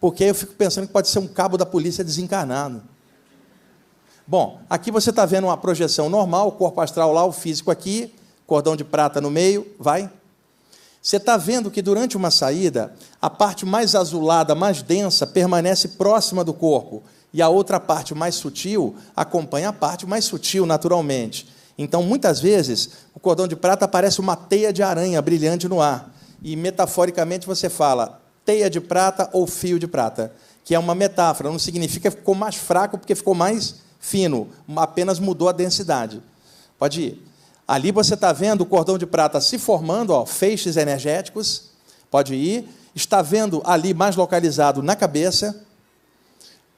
[0.00, 2.82] Porque eu fico pensando que pode ser um cabo da polícia desencarnado.
[4.26, 8.10] Bom, aqui você está vendo uma projeção normal, o corpo astral lá, o físico aqui,
[8.46, 10.10] cordão de prata no meio, vai.
[11.02, 16.42] Você está vendo que durante uma saída, a parte mais azulada, mais densa, permanece próxima
[16.42, 17.02] do corpo,
[17.34, 21.46] e a outra parte mais sutil acompanha a parte mais sutil, naturalmente.
[21.76, 26.14] Então, muitas vezes, o cordão de prata parece uma teia de aranha brilhante no ar.
[26.42, 30.32] E, metaforicamente, você fala teia de prata ou fio de prata,
[30.64, 35.18] que é uma metáfora, não significa que ficou mais fraco porque ficou mais fino, apenas
[35.18, 36.22] mudou a densidade.
[36.78, 37.22] Pode ir.
[37.66, 41.70] Ali você está vendo o cordão de prata se formando, ó, feixes energéticos.
[42.10, 42.68] Pode ir.
[42.94, 45.64] Está vendo ali mais localizado na cabeça.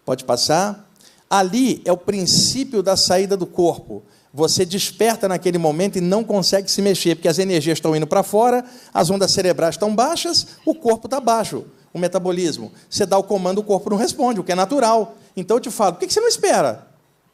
[0.05, 0.89] Pode passar.
[1.29, 4.05] Ali é o princípio da saída do corpo
[4.37, 8.22] você desperta naquele momento e não consegue se mexer, porque as energias estão indo para
[8.22, 8.62] fora,
[8.93, 12.70] as ondas cerebrais estão baixas, o corpo está baixo, o metabolismo.
[12.91, 15.16] Você dá o comando, o corpo não responde, o que é natural.
[15.35, 16.87] Então eu te falo, por que você não espera?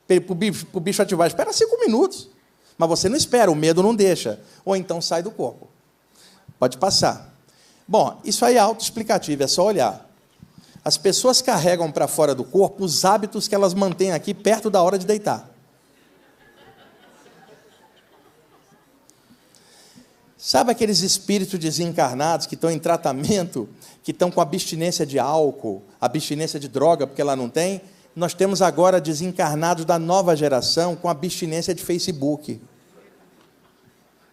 [0.07, 2.28] Para o bicho, bicho ativar, espera cinco minutos.
[2.76, 4.40] Mas você não espera, o medo não deixa.
[4.64, 5.68] Ou então sai do corpo.
[6.59, 7.34] Pode passar.
[7.86, 10.09] Bom, isso aí é autoexplicativo, é só olhar.
[10.84, 14.82] As pessoas carregam para fora do corpo os hábitos que elas mantêm aqui perto da
[14.82, 15.48] hora de deitar.
[20.36, 23.68] Sabe aqueles espíritos desencarnados que estão em tratamento,
[24.03, 27.80] que estão com abstinência de álcool, abstinência de droga, porque ela não tem?
[28.15, 32.61] Nós temos agora desencarnados da nova geração com abstinência de Facebook,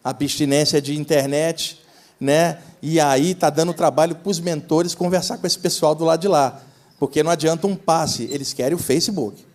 [0.03, 1.81] abstinência de internet,
[2.19, 2.59] né?
[2.81, 6.27] E aí está dando trabalho para os mentores conversar com esse pessoal do lado de
[6.27, 6.61] lá,
[6.99, 9.45] porque não adianta um passe, eles querem o Facebook.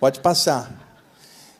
[0.00, 0.86] Pode passar.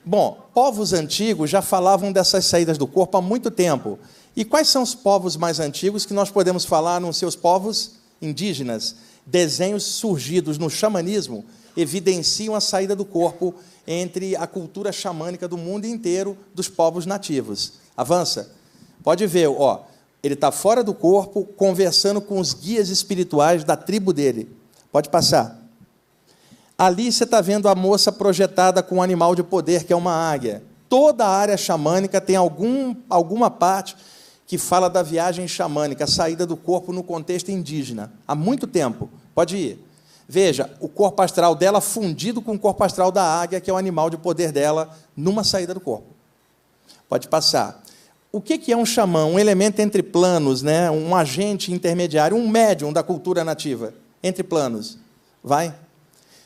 [0.02, 3.98] Bom, povos antigos já falavam dessas saídas do corpo há muito tempo.
[4.34, 8.96] E quais são os povos mais antigos que nós podemos falar nos seus povos indígenas?
[9.26, 11.44] Desenhos surgidos no xamanismo
[11.76, 13.54] evidenciam a saída do corpo
[13.86, 17.74] entre a cultura xamânica do mundo inteiro dos povos nativos.
[17.96, 18.52] Avança.
[19.02, 19.82] Pode ver, ó,
[20.22, 24.50] ele está fora do corpo, conversando com os guias espirituais da tribo dele.
[24.92, 25.58] Pode passar.
[26.76, 30.12] Ali você está vendo a moça projetada com um animal de poder, que é uma
[30.12, 30.62] águia.
[30.88, 33.96] Toda a área xamânica tem algum, alguma parte
[34.46, 39.10] que fala da viagem xamânica, a saída do corpo no contexto indígena, há muito tempo.
[39.34, 39.87] Pode ir.
[40.28, 43.78] Veja, o corpo astral dela fundido com o corpo astral da águia, que é o
[43.78, 46.08] animal de poder dela, numa saída do corpo.
[47.08, 47.82] Pode passar.
[48.30, 49.24] O que é um xamã?
[49.24, 50.90] Um elemento entre planos, né?
[50.90, 54.98] um agente intermediário, um médium da cultura nativa, entre planos.
[55.42, 55.74] Vai?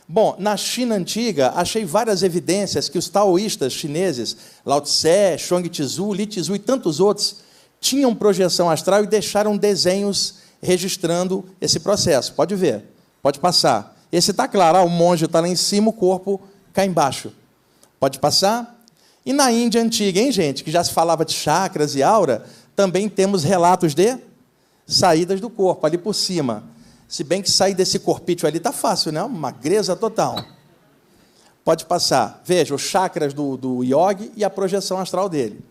[0.06, 6.12] Bom, na China antiga, achei várias evidências que os taoístas chineses, Lao Tse, Chuang Tzu,
[6.12, 7.36] Li Tzu e tantos outros,
[7.80, 12.34] tinham projeção astral e deixaram desenhos registrando esse processo.
[12.34, 12.91] Pode ver,
[13.22, 13.96] pode passar.
[14.10, 16.40] Esse está claro, ah, o monge está lá em cima, o corpo
[16.72, 17.32] cá embaixo.
[17.98, 18.78] Pode passar?
[19.24, 22.44] E na Índia antiga, hein, gente, que já se falava de chakras e aura,
[22.74, 24.18] também temos relatos de
[24.86, 26.64] saídas do corpo, ali por cima.
[27.08, 29.22] Se bem que sair desse corpício ali tá fácil, né?
[29.24, 30.44] Magreza total.
[31.64, 32.42] Pode passar.
[32.44, 35.64] Veja, os chakras do, do yogi e a projeção astral dele.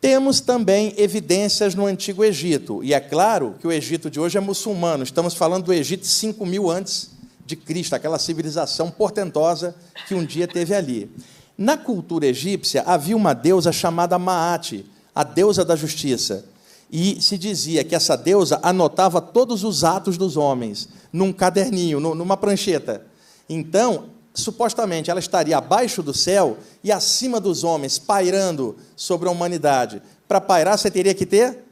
[0.00, 2.84] Temos também evidências no Antigo Egito.
[2.84, 5.02] E é claro que o Egito de hoje é muçulmano.
[5.02, 7.10] Estamos falando do Egito 5 mil antes
[7.44, 9.74] de Cristo, aquela civilização portentosa
[10.06, 11.10] que um dia teve ali.
[11.56, 16.44] Na cultura egípcia havia uma deusa chamada Maat, a deusa da justiça.
[16.90, 22.36] E se dizia que essa deusa anotava todos os atos dos homens num caderninho, numa
[22.36, 23.04] prancheta.
[23.48, 24.04] Então,
[24.34, 30.02] supostamente, ela estaria abaixo do céu e acima dos homens, pairando sobre a humanidade.
[30.26, 31.64] Para pairar, você teria que ter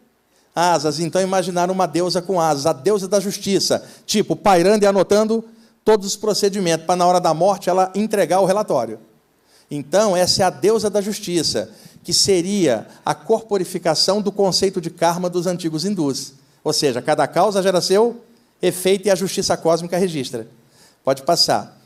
[0.55, 0.99] asas.
[0.99, 5.45] Então, imaginaram uma deusa com asas, a deusa da justiça, tipo, pairando e anotando
[5.85, 8.99] todos os procedimentos, para na hora da morte ela entregar o relatório.
[9.71, 11.71] Então, essa é a deusa da justiça
[12.03, 16.35] que seria a corporificação do conceito de karma dos antigos hindus.
[16.63, 18.21] Ou seja, cada causa gera seu
[18.63, 20.47] efeito e a justiça cósmica registra.
[21.05, 21.77] Pode passar.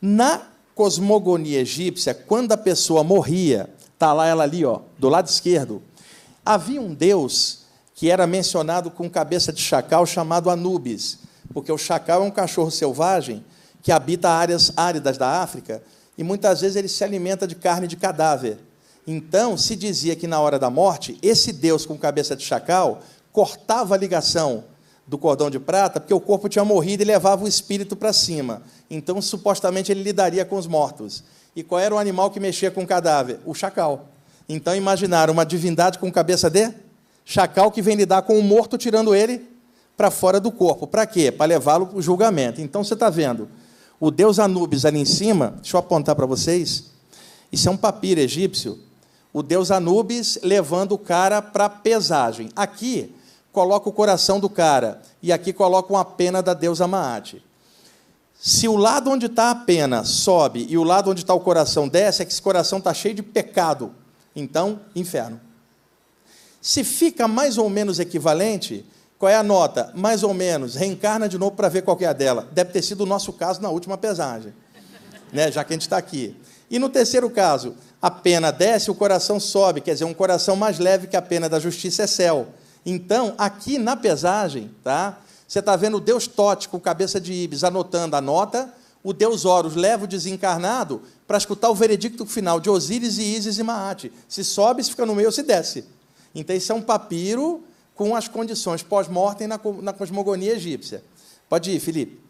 [0.00, 0.42] Na
[0.74, 5.82] cosmogonia egípcia, quando a pessoa morria, está lá ela ali, ó, do lado esquerdo,
[6.44, 7.60] havia um deus
[7.94, 11.18] que era mencionado com cabeça de chacal chamado Anubis,
[11.52, 13.44] porque o chacal é um cachorro selvagem
[13.82, 15.82] que habita áreas áridas da África
[16.16, 18.58] e muitas vezes ele se alimenta de carne de cadáver.
[19.06, 23.94] Então, se dizia que na hora da morte, esse Deus com cabeça de chacal cortava
[23.94, 24.64] a ligação
[25.10, 28.62] do cordão de prata, porque o corpo tinha morrido e levava o espírito para cima.
[28.88, 31.24] Então, supostamente, ele lidaria com os mortos.
[31.54, 33.40] E qual era o animal que mexia com o cadáver?
[33.44, 34.08] O chacal.
[34.48, 36.72] Então, imaginaram uma divindade com cabeça de
[37.24, 39.44] chacal que vem lidar com o morto, tirando ele
[39.96, 40.86] para fora do corpo.
[40.86, 41.32] Para quê?
[41.32, 42.60] Para levá-lo para o julgamento.
[42.60, 43.48] Então, você está vendo
[43.98, 46.84] o deus Anubis ali em cima, deixa eu apontar para vocês.
[47.50, 48.78] Isso é um papiro egípcio
[49.32, 52.50] o deus Anubis levando o cara para pesagem.
[52.54, 53.14] Aqui
[53.52, 57.42] coloca o coração do cara e aqui coloca uma pena da deusa Maat.
[58.38, 61.86] Se o lado onde está a pena sobe e o lado onde está o coração
[61.86, 63.94] desce, é que esse coração está cheio de pecado.
[64.34, 65.38] Então, inferno.
[66.60, 68.86] Se fica mais ou menos equivalente,
[69.18, 69.92] qual é a nota?
[69.94, 72.48] Mais ou menos, reencarna de novo para ver qual é a dela.
[72.52, 74.54] Deve ter sido o nosso caso na última pesagem,
[75.30, 75.52] né?
[75.52, 76.34] já que a gente está aqui.
[76.70, 80.78] E no terceiro caso, a pena desce, o coração sobe, quer dizer, um coração mais
[80.78, 82.46] leve que a pena da justiça é céu.
[82.84, 85.18] Então, aqui na pesagem, tá?
[85.46, 88.72] Você está vendo o Deus Tótico, cabeça de Ibis, anotando a nota,
[89.02, 93.58] o Deus Horus leva o desencarnado para escutar o veredicto final de Osíris e Ísis
[93.58, 94.12] e Maate.
[94.28, 95.84] Se sobe, se fica no meio, ou se desce.
[96.34, 97.62] Então, isso é um papiro
[97.94, 101.02] com as condições pós-mortem na, na cosmogonia egípcia.
[101.48, 102.20] Pode ir, Felipe.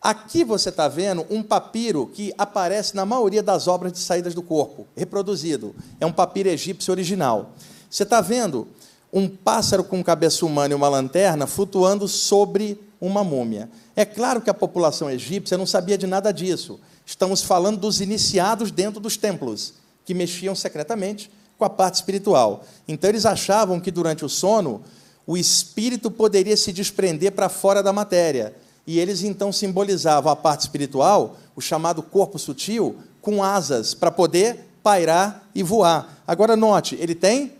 [0.00, 4.42] Aqui você está vendo um papiro que aparece na maioria das obras de saídas do
[4.42, 5.74] corpo, reproduzido.
[6.00, 7.50] É um papiro egípcio original.
[7.90, 8.68] Você está vendo
[9.12, 13.70] um pássaro com cabeça humana e uma lanterna flutuando sobre uma múmia.
[13.96, 16.78] É claro que a população egípcia não sabia de nada disso.
[17.06, 22.64] Estamos falando dos iniciados dentro dos templos, que mexiam secretamente com a parte espiritual.
[22.86, 24.82] Então, eles achavam que durante o sono,
[25.26, 28.54] o espírito poderia se desprender para fora da matéria
[28.86, 34.66] e eles então simbolizavam a parte espiritual, o chamado corpo sutil, com asas para poder
[34.82, 36.22] pairar e voar.
[36.26, 37.52] Agora note, ele tem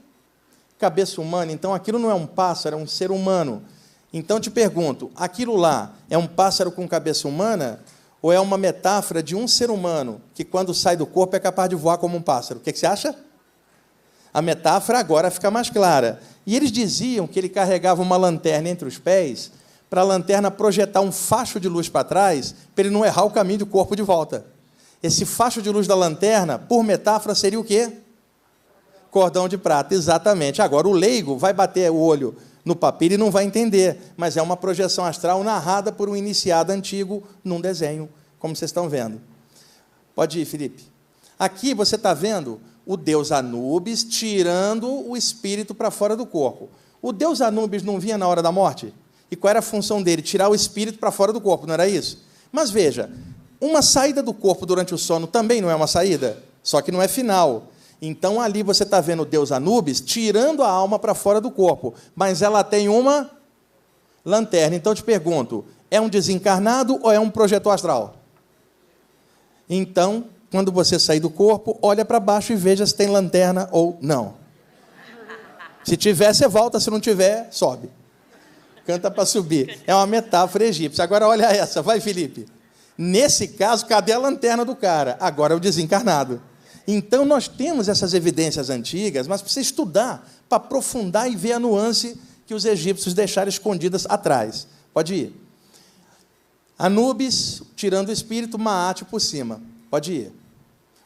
[0.78, 3.62] cabeça humana, então aquilo não é um pássaro, é um ser humano.
[4.12, 7.80] Então te pergunto, aquilo lá é um pássaro com cabeça humana
[8.22, 11.68] ou é uma metáfora de um ser humano que quando sai do corpo é capaz
[11.68, 12.60] de voar como um pássaro?
[12.60, 13.14] O que, que você acha?
[14.32, 16.20] A metáfora agora fica mais clara.
[16.46, 19.50] E eles diziam que ele carregava uma lanterna entre os pés
[19.90, 23.30] para a lanterna projetar um facho de luz para trás, para ele não errar o
[23.30, 24.44] caminho do corpo de volta.
[25.02, 27.92] Esse facho de luz da lanterna, por metáfora, seria o quê?
[29.10, 30.60] Cordão de prata, exatamente.
[30.60, 34.42] Agora, o leigo vai bater o olho no papiro e não vai entender, mas é
[34.42, 39.20] uma projeção astral narrada por um iniciado antigo num desenho, como vocês estão vendo.
[40.14, 40.84] Pode ir, Felipe.
[41.38, 46.68] Aqui você está vendo o deus Anubis tirando o espírito para fora do corpo.
[47.00, 48.92] O deus Anubis não vinha na hora da morte?
[49.30, 50.22] E qual era a função dele?
[50.22, 52.24] Tirar o espírito para fora do corpo, não era isso?
[52.50, 53.10] Mas veja,
[53.60, 57.02] uma saída do corpo durante o sono também não é uma saída, só que não
[57.02, 57.70] é final.
[58.00, 62.42] Então ali você está vendo Deus Anubis tirando a alma para fora do corpo, mas
[62.42, 63.30] ela tem uma
[64.24, 64.76] lanterna.
[64.76, 68.16] Então eu te pergunto: é um desencarnado ou é um projetor astral?
[69.68, 73.98] Então, quando você sair do corpo, olha para baixo e veja se tem lanterna ou
[74.00, 74.34] não.
[75.84, 77.90] Se tiver, você volta, se não tiver, sobe
[78.88, 79.82] canta para subir.
[79.86, 81.04] É uma metáfora egípcia.
[81.04, 82.46] Agora olha essa, vai Felipe.
[82.96, 85.18] Nesse caso, cadê a lanterna do cara?
[85.20, 86.40] Agora é o desencarnado.
[86.90, 92.18] Então nós temos essas evidências antigas, mas precisa estudar para aprofundar e ver a nuance
[92.46, 94.66] que os egípcios deixaram escondidas atrás.
[94.94, 95.36] Pode ir.
[96.78, 99.60] Anubis, tirando o espírito, Maate por cima.
[99.90, 100.32] Pode ir.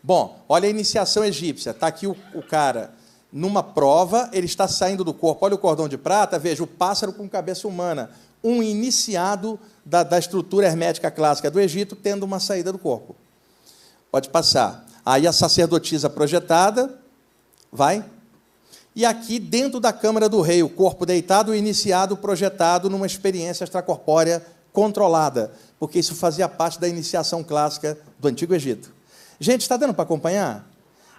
[0.01, 1.71] Bom, olha a iniciação egípcia.
[1.71, 2.95] Está aqui o, o, cara
[3.33, 5.45] numa prova, ele está saindo do corpo.
[5.45, 8.09] Olha o cordão de prata, veja, o pássaro com cabeça humana.
[8.45, 13.17] Um iniciado da, da estrutura hermética clássica do Egito, tendo uma saída do corpo.
[14.13, 14.92] Pode passar.
[15.05, 16.99] Aí a sacerdotisa projetada,
[17.71, 18.05] vai.
[18.95, 23.65] E aqui, dentro da câmara do rei, o corpo deitado, o iniciado projetado numa experiência
[23.65, 28.93] extracorpórea controlada, porque isso fazia parte da iniciação clássica do Antigo Egito.
[29.41, 30.69] Gente, está dando para acompanhar?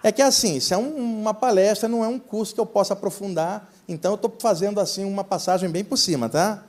[0.02, 2.92] É que assim, isso é um, uma palestra, não é um curso que eu possa
[2.92, 6.62] aprofundar, então eu estou fazendo assim uma passagem bem por cima, tá?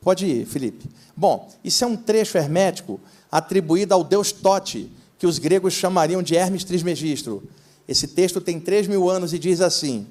[0.00, 0.88] Pode ir, Felipe.
[1.16, 6.36] Bom, isso é um trecho hermético atribuído ao deus Tote, que os gregos chamariam de
[6.36, 7.42] Hermes Trismegistro.
[7.86, 10.06] Esse texto tem três mil anos e diz assim: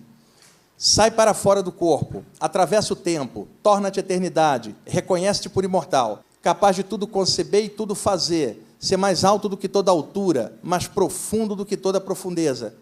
[0.77, 6.83] Sai para fora do corpo, atravessa o tempo, torna-te eternidade, reconhece-te por imortal, capaz de
[6.83, 11.65] tudo conceber e tudo fazer, ser mais alto do que toda altura, mais profundo do
[11.65, 12.75] que toda profundeza.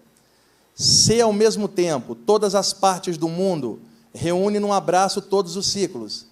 [0.73, 3.79] Ser ao mesmo tempo todas as partes do mundo,
[4.13, 6.25] reúne num abraço todos os ciclos,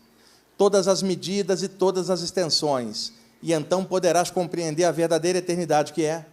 [0.57, 3.13] todas as medidas e todas as extensões,
[3.43, 6.25] e então poderás compreender a verdadeira eternidade que é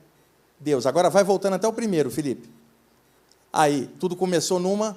[0.60, 0.86] Deus.
[0.86, 2.48] Agora vai voltando até o primeiro, Felipe.
[3.52, 4.96] Aí, tudo começou numa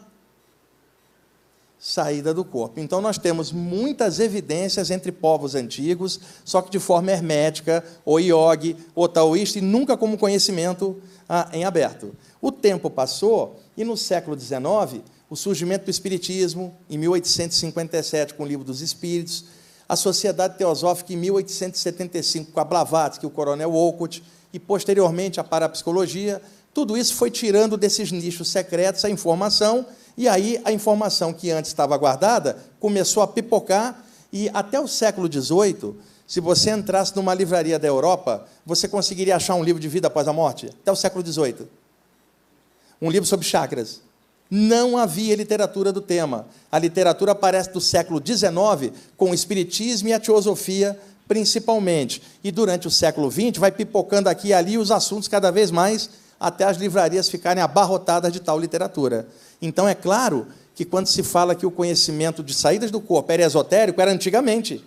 [1.80, 2.80] saída do corpo.
[2.80, 8.78] Então, nós temos muitas evidências entre povos antigos, só que de forma hermética, ou iogue,
[8.94, 12.16] ou taoísta, e nunca como conhecimento ah, em aberto.
[12.40, 15.02] O tempo passou, e no século XIX,
[15.32, 19.46] o surgimento do Espiritismo, em 1857, com o Livro dos Espíritos,
[19.88, 24.24] a Sociedade Teosófica, em 1875, com a Blavatsky, o Coronel Wolcott,
[24.54, 26.42] e, posteriormente, a Parapsicologia,
[26.74, 29.86] tudo isso foi tirando desses nichos secretos a informação
[30.18, 35.32] e aí a informação que antes estava guardada começou a pipocar, e até o século
[35.32, 40.08] XVIII, se você entrasse numa livraria da Europa, você conseguiria achar um livro de vida
[40.08, 40.68] após a morte?
[40.82, 41.68] Até o século XVIII.
[43.00, 44.02] Um livro sobre chakras.
[44.50, 46.46] Não havia literatura do tema.
[46.72, 52.22] A literatura aparece do século XIX com o Espiritismo e a Teosofia, principalmente.
[52.44, 56.10] E durante o século XX vai pipocando aqui e ali os assuntos cada vez mais,
[56.40, 59.28] até as livrarias ficarem abarrotadas de tal literatura.
[59.62, 63.44] Então, é claro que quando se fala que o conhecimento de saídas do corpo era
[63.44, 64.84] esotérico, era antigamente.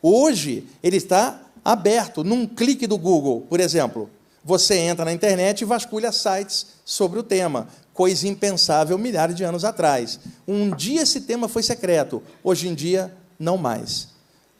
[0.00, 4.08] Hoje, ele está aberto, num clique do Google, por exemplo.
[4.44, 9.64] Você entra na internet e vasculha sites sobre o tema, coisa impensável milhares de anos
[9.64, 10.20] atrás.
[10.46, 14.08] Um dia esse tema foi secreto, hoje em dia, não mais.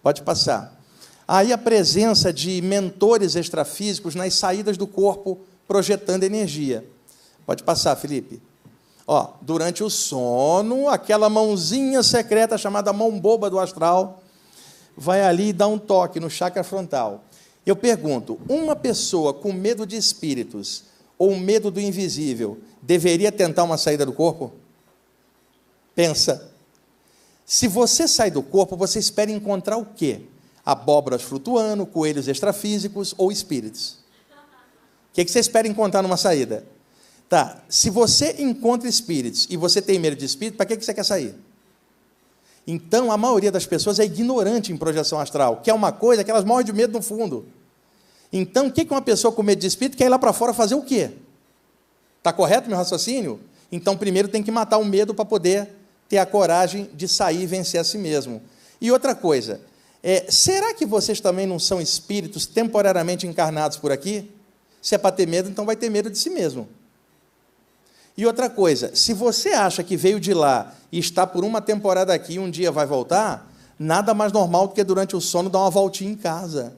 [0.03, 0.79] Pode passar.
[1.27, 6.85] Aí a presença de mentores extrafísicos nas saídas do corpo projetando energia.
[7.47, 8.43] Pode passar, Felipe.
[9.07, 14.23] Ó, durante o sono, aquela mãozinha secreta chamada mão boba do astral
[14.97, 17.25] vai ali e dá um toque no chakra frontal.
[17.65, 20.85] Eu pergunto: uma pessoa com medo de espíritos
[21.19, 24.53] ou medo do invisível deveria tentar uma saída do corpo?
[25.95, 26.51] Pensa.
[27.45, 30.23] Se você sai do corpo, você espera encontrar o quê?
[30.65, 33.99] Abóboras flutuando, coelhos extrafísicos ou espíritos.
[35.11, 36.65] O que você espera encontrar numa saída?
[37.29, 41.05] Tá, se você encontra espíritos e você tem medo de espírito, para que você quer
[41.05, 41.35] sair?
[42.67, 46.31] Então, a maioria das pessoas é ignorante em projeção astral, que é uma coisa que
[46.31, 47.47] elas morrem de medo no fundo.
[48.33, 50.75] Então, o que uma pessoa com medo de espírito quer ir lá para fora fazer
[50.75, 51.11] o quê?
[52.21, 53.41] Está correto meu raciocínio?
[53.73, 55.69] Então, primeiro tem que matar o medo para poder
[56.07, 58.43] ter a coragem de sair e vencer a si mesmo.
[58.79, 59.61] E outra coisa,
[60.03, 64.31] é, será que vocês também não são espíritos temporariamente encarnados por aqui?
[64.83, 66.69] Se é para ter medo, então vai ter medo de si mesmo.
[68.17, 72.13] E outra coisa, se você acha que veio de lá e está por uma temporada
[72.13, 75.61] aqui e um dia vai voltar, nada mais normal do que durante o sono dar
[75.61, 76.75] uma voltinha em casa.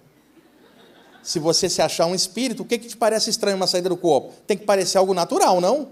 [1.22, 3.96] Se você se achar um espírito, o que, que te parece estranho uma saída do
[3.96, 4.32] corpo?
[4.46, 5.88] Tem que parecer algo natural, não?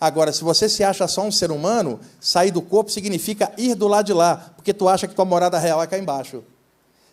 [0.00, 3.88] Agora, se você se acha só um ser humano, sair do corpo significa ir do
[3.88, 6.44] lado de lá, porque tu acha que tua morada real é cá embaixo.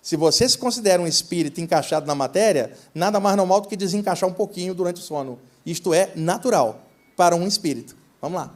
[0.01, 4.29] Se você se considera um espírito encaixado na matéria, nada mais normal do que desencaixar
[4.29, 5.39] um pouquinho durante o sono.
[5.65, 6.79] Isto é natural
[7.17, 7.95] para um espírito.
[8.21, 8.53] Vamos lá.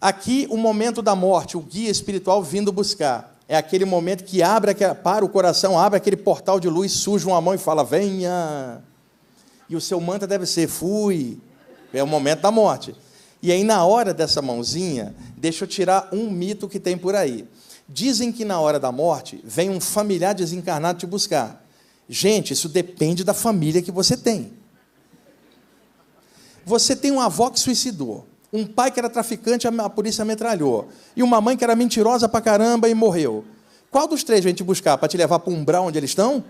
[0.00, 3.36] Aqui, o momento da morte, o guia espiritual vindo buscar.
[3.48, 7.40] É aquele momento que abre para o coração, abre aquele portal de luz, suja uma
[7.40, 8.82] mão e fala: Venha.
[9.70, 11.40] E o seu manto deve ser: Fui.
[11.92, 12.94] É o momento da morte.
[13.42, 17.48] E aí, na hora dessa mãozinha, deixa eu tirar um mito que tem por aí.
[17.88, 21.64] Dizem que na hora da morte vem um familiar desencarnado te buscar.
[22.06, 24.52] Gente, isso depende da família que você tem.
[26.66, 31.22] Você tem uma avó que suicidou, um pai que era traficante, a polícia metralhou, e
[31.22, 33.44] uma mãe que era mentirosa pra caramba e morreu.
[33.90, 34.96] Qual dos três vem te buscar?
[34.98, 36.44] Para te levar para o umbral onde eles estão?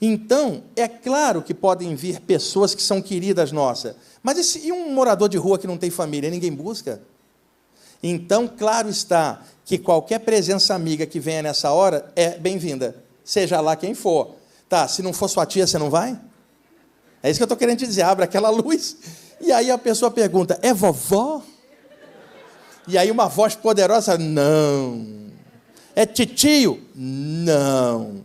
[0.00, 4.92] Então, é claro que podem vir pessoas que são queridas nossas, mas esse, e um
[4.92, 7.00] morador de rua que não tem família, ninguém busca?
[8.02, 13.76] Então, claro está que qualquer presença amiga que venha nessa hora é bem-vinda, seja lá
[13.76, 14.34] quem for.
[14.68, 16.18] Tá, se não for sua tia, você não vai?
[17.22, 18.02] É isso que eu estou querendo dizer.
[18.02, 18.98] Abre aquela luz.
[19.40, 21.42] E aí a pessoa pergunta: é vovó?
[22.86, 25.06] E aí uma voz poderosa: não.
[25.94, 26.82] É titio?
[26.94, 28.22] Não.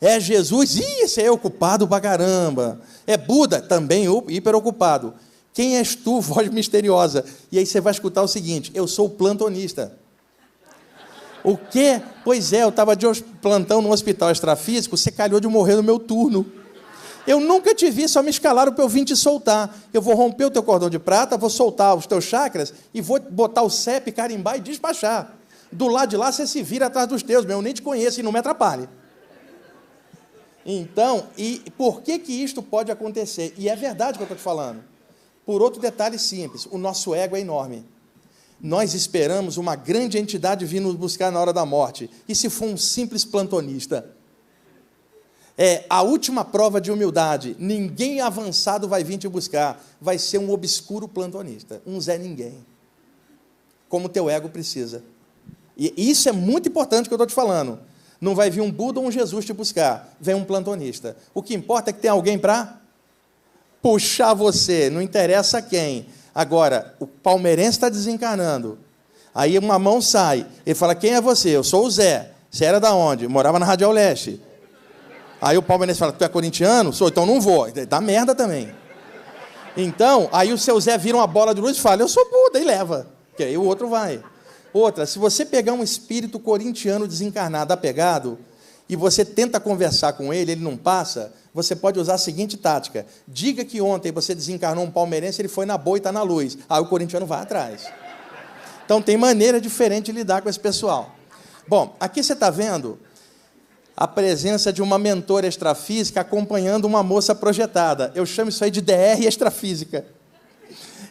[0.00, 0.76] É Jesus?
[0.76, 2.80] Ih, esse é ocupado pra caramba.
[3.06, 3.60] É Buda?
[3.60, 5.14] Também hiper ocupado.
[5.54, 7.24] Quem és tu, voz misteriosa?
[7.50, 9.96] E aí você vai escutar o seguinte: eu sou plantonista.
[11.44, 12.00] O quê?
[12.24, 13.06] Pois é, eu estava de
[13.40, 16.46] plantão no hospital extrafísico, você calhou de morrer no meu turno.
[17.26, 19.74] Eu nunca te vi, só me escalaram para eu vir te soltar.
[19.92, 23.20] Eu vou romper o teu cordão de prata, vou soltar os teus chakras e vou
[23.20, 25.36] botar o CEP, carimbar e despachar.
[25.70, 28.20] Do lado de lá você se vira atrás dos teus, meu, eu nem te conheço
[28.20, 28.88] e não me atrapalhe.
[30.64, 33.54] Então, e por que que isto pode acontecer?
[33.56, 34.82] E é verdade o que eu estou te falando.
[35.44, 37.84] Por outro detalhe simples, o nosso ego é enorme.
[38.60, 42.08] Nós esperamos uma grande entidade vir nos buscar na hora da morte.
[42.28, 44.14] E se for um simples plantonista?
[45.64, 47.54] É a última prova de humildade.
[47.56, 49.80] Ninguém avançado vai vir te buscar.
[50.00, 52.66] Vai ser um obscuro plantonista, um Zé Ninguém.
[53.88, 55.04] Como teu ego precisa.
[55.76, 57.78] E isso é muito importante que eu estou te falando.
[58.20, 60.16] Não vai vir um Buda ou um Jesus te buscar.
[60.20, 61.16] Vem um plantonista.
[61.32, 62.80] O que importa é que tem alguém para
[63.80, 66.06] puxar você, não interessa quem.
[66.34, 68.80] Agora, o palmeirense está desencarnando.
[69.32, 70.44] Aí uma mão sai.
[70.66, 71.50] Ele fala: Quem é você?
[71.50, 72.32] Eu sou o Zé.
[72.50, 73.28] Você era da onde?
[73.28, 74.40] morava na Radial Leste.
[75.42, 76.92] Aí o palmeirense fala: Tu é corintiano?
[76.92, 77.66] Sou, então não vou.
[77.88, 78.72] Dá merda também.
[79.76, 82.60] Então, aí o seu Zé vira uma bola de luz e fala: Eu sou Buda,
[82.60, 83.08] e leva.
[83.36, 84.22] Que aí o outro vai.
[84.72, 88.38] Outra, se você pegar um espírito corintiano desencarnado, apegado,
[88.88, 93.04] e você tenta conversar com ele, ele não passa, você pode usar a seguinte tática:
[93.26, 96.56] diga que ontem você desencarnou um palmeirense, ele foi na boa e está na luz.
[96.68, 97.90] Aí o corintiano vai atrás.
[98.84, 101.16] Então tem maneira diferente de lidar com esse pessoal.
[101.66, 102.98] Bom, aqui você está vendo
[104.02, 108.10] a presença de uma mentora extrafísica acompanhando uma moça projetada.
[108.16, 110.04] Eu chamo isso aí de DR extrafísica.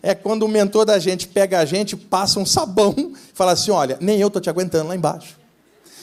[0.04, 3.72] É quando o mentor da gente pega a gente, passa um sabão, e fala assim:
[3.72, 5.40] olha, nem eu estou te aguentando lá embaixo.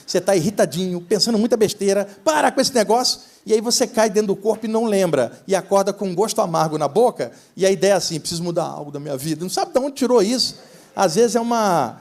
[0.07, 4.28] Você está irritadinho, pensando muita besteira, para com esse negócio e aí você cai dentro
[4.28, 7.70] do corpo e não lembra, e acorda com um gosto amargo na boca, e a
[7.70, 9.43] ideia é assim: preciso mudar algo da minha vida.
[9.43, 10.57] Não sabe de onde tirou isso?
[10.97, 12.01] Às vezes é uma,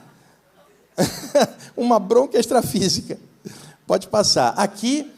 [1.76, 3.27] uma bronca extrafísica.
[3.88, 4.50] Pode passar.
[4.50, 5.10] Aqui,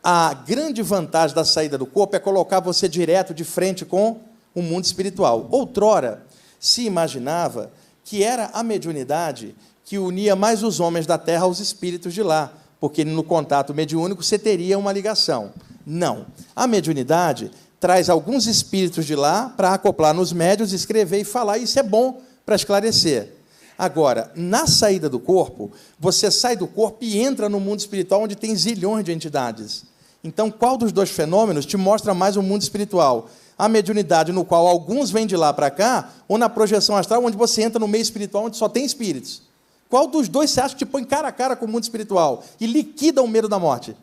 [0.00, 4.20] a grande vantagem da saída do corpo é colocar você direto de frente com
[4.54, 5.48] o mundo espiritual.
[5.50, 6.24] Outrora,
[6.60, 7.72] se imaginava
[8.04, 12.52] que era a mediunidade que unia mais os homens da terra aos espíritos de lá,
[12.78, 15.50] porque no contato mediúnico você teria uma ligação.
[15.84, 16.26] Não.
[16.54, 17.50] A mediunidade
[17.80, 21.82] traz alguns espíritos de lá para acoplar nos médios, escrever e falar, e isso é
[21.82, 23.32] bom para esclarecer.
[23.78, 28.36] Agora, na saída do corpo, você sai do corpo e entra no mundo espiritual onde
[28.36, 29.84] tem zilhões de entidades.
[30.22, 33.28] Então, qual dos dois fenômenos te mostra mais o mundo espiritual?
[33.58, 37.36] A mediunidade, no qual alguns vêm de lá para cá, ou na projeção astral, onde
[37.36, 39.42] você entra no meio espiritual, onde só tem espíritos?
[39.88, 42.44] Qual dos dois você acha que te põe cara a cara com o mundo espiritual
[42.60, 43.96] e liquida o medo da morte?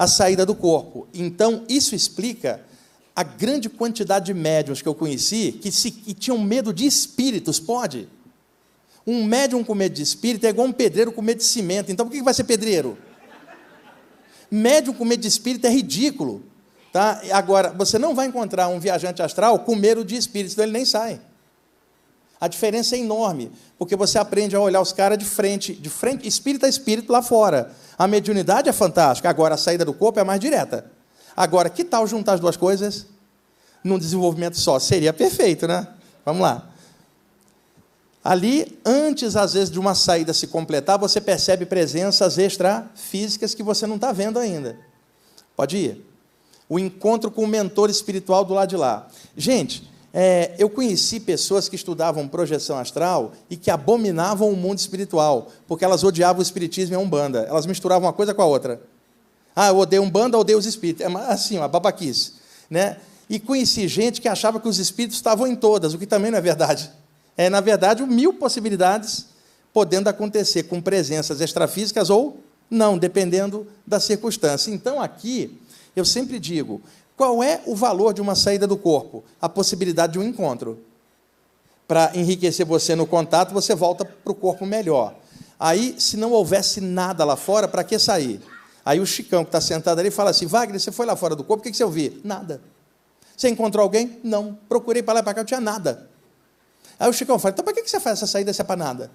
[0.00, 1.06] a saída do corpo.
[1.12, 2.62] Então, isso explica
[3.14, 7.60] a grande quantidade de médiums que eu conheci que, se, que tinham medo de espíritos.
[7.60, 8.08] Pode?
[9.10, 11.90] Um médium com medo de espírito é igual um pedreiro com medo de cimento.
[11.90, 12.96] Então, por que vai ser pedreiro?
[14.48, 16.44] Médium com medo de espírito é ridículo.
[16.92, 17.20] Tá?
[17.32, 20.84] Agora, você não vai encontrar um viajante astral com medo de espírito, então ele nem
[20.84, 21.20] sai.
[22.40, 26.28] A diferença é enorme, porque você aprende a olhar os caras de frente, de frente,
[26.28, 27.72] espírito a espírito lá fora.
[27.98, 30.88] A mediunidade é fantástica, agora a saída do corpo é mais direta.
[31.36, 33.06] Agora, que tal juntar as duas coisas
[33.82, 34.78] num desenvolvimento só?
[34.78, 35.88] Seria perfeito, né?
[36.24, 36.69] Vamos lá.
[38.22, 43.86] Ali, antes às vezes de uma saída se completar, você percebe presenças extrafísicas que você
[43.86, 44.78] não está vendo ainda.
[45.56, 46.06] Pode ir.
[46.68, 49.08] O encontro com o mentor espiritual do lado de lá.
[49.36, 55.48] Gente, é, eu conheci pessoas que estudavam projeção astral e que abominavam o mundo espiritual,
[55.66, 57.46] porque elas odiavam o espiritismo e a umbanda.
[57.48, 58.82] Elas misturavam uma coisa com a outra.
[59.56, 61.04] Ah, eu odeio umbanda, eu odeio os espíritos.
[61.04, 62.34] É assim, uma babaquice.
[62.68, 62.98] Né?
[63.28, 66.38] E conheci gente que achava que os espíritos estavam em todas, o que também não
[66.38, 66.90] é verdade.
[67.40, 69.24] É, na verdade, mil possibilidades
[69.72, 72.38] podendo acontecer com presenças extrafísicas ou
[72.68, 74.70] não, dependendo da circunstância.
[74.70, 75.58] Então, aqui,
[75.96, 76.82] eu sempre digo,
[77.16, 79.24] qual é o valor de uma saída do corpo?
[79.40, 80.80] A possibilidade de um encontro.
[81.88, 85.14] Para enriquecer você no contato, você volta para o corpo melhor.
[85.58, 88.42] Aí, se não houvesse nada lá fora, para que sair?
[88.84, 91.42] Aí o Chicão, que está sentado ali, fala assim: Wagner, você foi lá fora do
[91.42, 92.20] corpo, o que, que você ouviu?
[92.22, 92.60] Nada.
[93.34, 94.20] Você encontrou alguém?
[94.22, 94.58] Não.
[94.68, 96.09] Procurei para lá e para cá, não tinha nada.
[97.00, 99.10] Aí o Chicão fala: então para que, você faz essa saída se é para nada?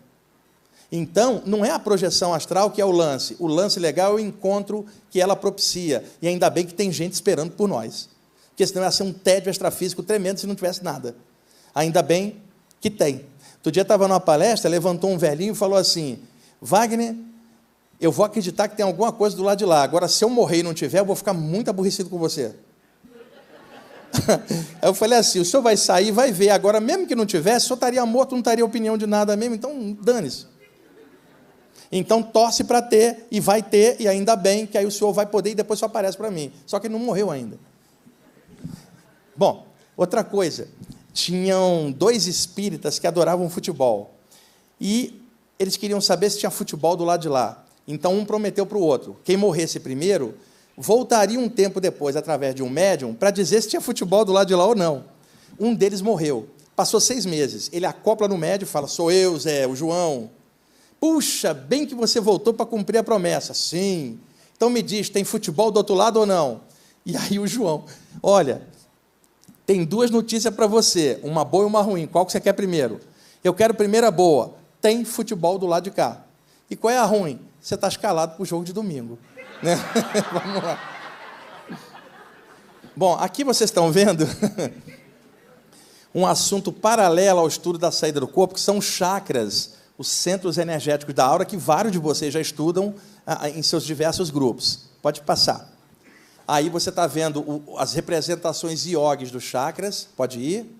[0.91, 3.35] Então, não é a projeção astral que é o lance.
[3.39, 6.03] O lance legal é o encontro que ela propicia.
[6.21, 8.07] E ainda bem que tem gente esperando por nós.
[8.49, 11.15] Porque senão ia ser um tédio extrafísico tremendo se não tivesse nada.
[11.73, 12.41] Ainda bem
[12.79, 13.25] que tem.
[13.57, 16.19] Outro dia estava numa palestra, levantou um velhinho e falou assim:
[16.61, 17.15] Wagner,
[17.99, 19.83] eu vou acreditar que tem alguma coisa do lado de lá.
[19.83, 22.55] Agora, se eu morrer e não tiver, eu vou ficar muito aborrecido com você.
[24.81, 26.49] Aí eu falei assim: o senhor vai sair, vai ver.
[26.49, 29.55] Agora, mesmo que não tivesse, o senhor estaria morto, não estaria opinião de nada mesmo,
[29.55, 30.47] então dane-se.
[31.91, 35.25] Então torce para ter, e vai ter, e ainda bem, que aí o senhor vai
[35.25, 36.51] poder e depois só aparece para mim.
[36.65, 37.57] Só que ele não morreu ainda.
[39.35, 40.67] Bom, outra coisa.
[41.13, 44.13] Tinham dois espíritas que adoravam futebol.
[44.81, 45.21] E
[45.57, 47.65] eles queriam saber se tinha futebol do lado de lá.
[47.87, 50.35] Então um prometeu para o outro: quem morresse primeiro
[50.77, 54.47] voltaria um tempo depois, através de um médium, para dizer se tinha futebol do lado
[54.47, 55.05] de lá ou não.
[55.59, 56.49] Um deles morreu.
[56.75, 57.69] Passou seis meses.
[57.71, 60.29] Ele acopla no médium e fala: Sou eu, Zé, o João.
[60.99, 63.53] Puxa, bem que você voltou para cumprir a promessa.
[63.53, 64.19] Sim.
[64.55, 66.61] Então me diz: tem futebol do outro lado ou não?
[67.05, 67.85] E aí o João:
[68.21, 68.61] Olha,
[69.65, 72.05] tem duas notícias para você, uma boa e uma ruim.
[72.05, 72.99] Qual que você quer primeiro?
[73.43, 74.55] Eu quero primeiro a boa.
[74.81, 76.23] Tem futebol do lado de cá.
[76.69, 77.39] E qual é a ruim?
[77.61, 79.17] Você está escalado para o jogo de domingo.
[79.65, 79.75] Né?
[80.31, 80.79] Vamos lá.
[82.95, 84.23] Bom, aqui vocês estão vendo
[86.13, 91.15] um assunto paralelo ao estudo da saída do corpo, que são chakras, os centros energéticos
[91.15, 92.93] da aura, que vários de vocês já estudam
[93.25, 94.81] ah, em seus diversos grupos.
[95.01, 95.73] Pode passar.
[96.47, 100.79] Aí você está vendo as representações iogues dos chakras, pode ir.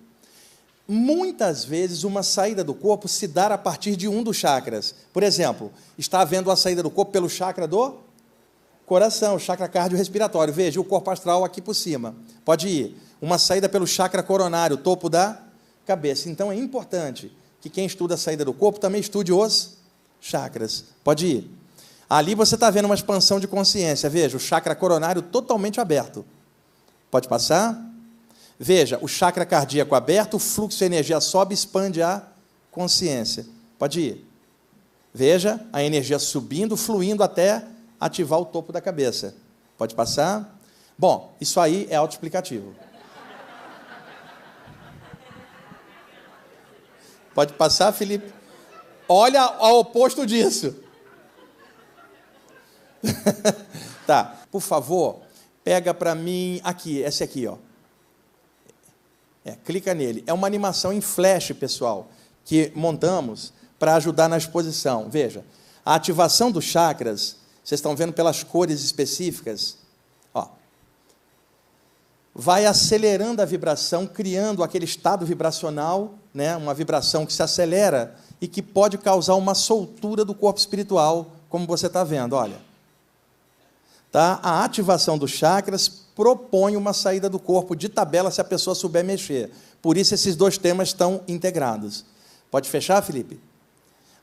[0.86, 4.94] Muitas vezes uma saída do corpo se dá a partir de um dos chakras.
[5.12, 8.05] Por exemplo, está havendo a saída do corpo pelo chakra do
[8.86, 10.54] coração, chakra cardiorrespiratório.
[10.54, 12.14] Veja, o corpo astral aqui por cima.
[12.44, 12.96] Pode ir.
[13.20, 15.42] Uma saída pelo chakra coronário, topo da
[15.84, 16.30] cabeça.
[16.30, 19.76] Então é importante que quem estuda a saída do corpo também estude os
[20.20, 20.84] chakras.
[21.02, 21.50] Pode ir.
[22.08, 24.08] Ali você está vendo uma expansão de consciência.
[24.08, 26.24] Veja, o chakra coronário totalmente aberto.
[27.10, 27.82] Pode passar?
[28.58, 32.22] Veja, o chakra cardíaco aberto, o fluxo de energia sobe expande a
[32.70, 33.44] consciência.
[33.78, 34.26] Pode ir.
[35.12, 37.64] Veja a energia subindo, fluindo até
[38.00, 39.34] ativar o topo da cabeça.
[39.76, 40.58] Pode passar?
[40.98, 42.74] Bom, isso aí é autoexplicativo.
[47.34, 48.32] Pode passar, Felipe?
[49.08, 50.74] Olha ao oposto disso.
[54.06, 55.20] tá, por favor,
[55.62, 57.58] pega para mim aqui, esse aqui, ó.
[59.44, 60.24] É, clica nele.
[60.26, 62.08] É uma animação em flash, pessoal,
[62.44, 65.08] que montamos para ajudar na exposição.
[65.08, 65.44] Veja,
[65.84, 67.36] a ativação dos chakras
[67.66, 69.76] vocês estão vendo pelas cores específicas?
[70.32, 70.46] Ó.
[72.32, 76.56] Vai acelerando a vibração, criando aquele estado vibracional, né?
[76.56, 81.66] uma vibração que se acelera e que pode causar uma soltura do corpo espiritual, como
[81.66, 82.60] você está vendo, olha.
[84.12, 84.38] Tá?
[84.44, 89.04] A ativação dos chakras propõe uma saída do corpo de tabela se a pessoa souber
[89.04, 89.50] mexer.
[89.82, 92.04] Por isso esses dois temas estão integrados.
[92.48, 93.40] Pode fechar, Felipe?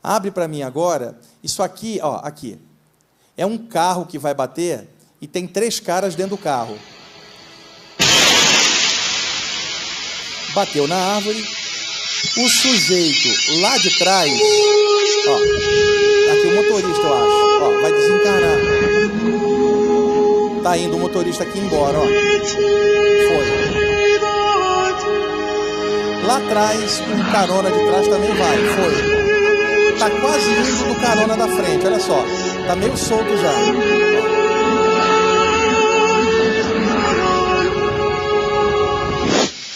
[0.02, 1.20] Abre para mim agora.
[1.42, 2.58] Isso aqui, ó, aqui.
[3.36, 4.86] É um carro que vai bater
[5.20, 6.78] e tem três caras dentro do carro.
[10.54, 11.44] Bateu na árvore.
[12.36, 13.28] O sujeito
[13.60, 14.32] lá de trás,
[15.26, 15.34] ó,
[16.32, 18.58] aqui o motorista, eu acho, ó, vai desencarnar.
[20.62, 22.06] Tá indo o motorista aqui embora, ó.
[22.06, 23.46] Foi.
[26.26, 29.98] Lá atrás, o carona de trás também vai, foi.
[29.98, 32.24] Tá quase indo do carona da frente, olha só.
[32.66, 33.52] Tá meio solto já.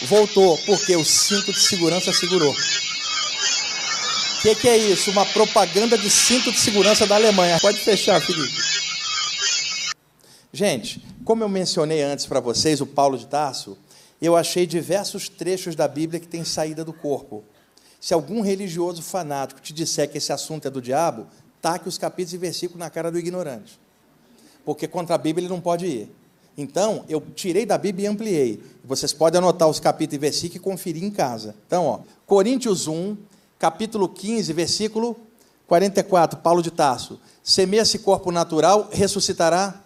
[0.06, 2.50] Voltou, porque o cinto de segurança segurou.
[2.50, 5.10] O que, que é isso?
[5.10, 7.58] Uma propaganda de cinto de segurança da Alemanha.
[7.60, 8.54] Pode fechar, Felipe.
[10.50, 13.76] Gente, como eu mencionei antes para vocês, o Paulo de Tarso,
[14.20, 17.44] eu achei diversos trechos da Bíblia que têm saída do corpo.
[18.00, 21.26] Se algum religioso fanático te disser que esse assunto é do diabo,
[21.60, 23.78] taque os capítulos e versículos na cara do ignorante.
[24.64, 26.12] Porque contra a Bíblia ele não pode ir.
[26.56, 28.62] Então, eu tirei da Bíblia e ampliei.
[28.84, 31.54] Vocês podem anotar os capítulos e versículos e conferir em casa.
[31.66, 33.16] Então, ó, Coríntios 1,
[33.58, 35.16] capítulo 15, versículo
[35.68, 37.20] 44, Paulo de Tarso.
[37.44, 39.84] Semeia-se corpo natural, ressuscitará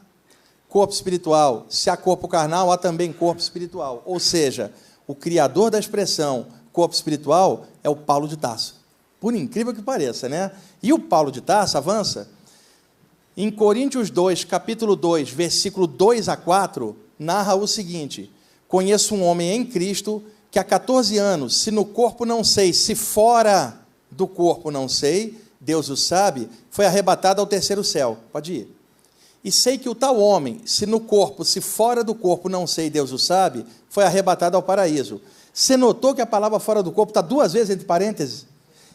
[0.69, 1.67] corpo espiritual.
[1.69, 4.03] Se há corpo carnal, há também corpo espiritual.
[4.07, 4.73] Ou seja,
[5.07, 8.82] o criador da expressão corpo espiritual é o Paulo de Tarso.
[9.23, 10.51] Por incrível que pareça, né?
[10.83, 12.29] E o Paulo de Tarso avança.
[13.37, 18.29] Em Coríntios 2, capítulo 2, versículo 2 a 4, narra o seguinte:
[18.67, 22.97] Conheço um homem em Cristo que há 14 anos, se no corpo não sei, se
[22.97, 23.79] fora
[24.11, 28.19] do corpo não sei, Deus o sabe, foi arrebatado ao terceiro céu.
[28.33, 28.77] Pode ir.
[29.45, 32.91] E sei que o tal homem, se no corpo, se fora do corpo não sei,
[32.91, 35.21] Deus o sabe, foi arrebatado ao paraíso.
[35.55, 38.51] Você notou que a palavra fora do corpo está duas vezes entre parênteses?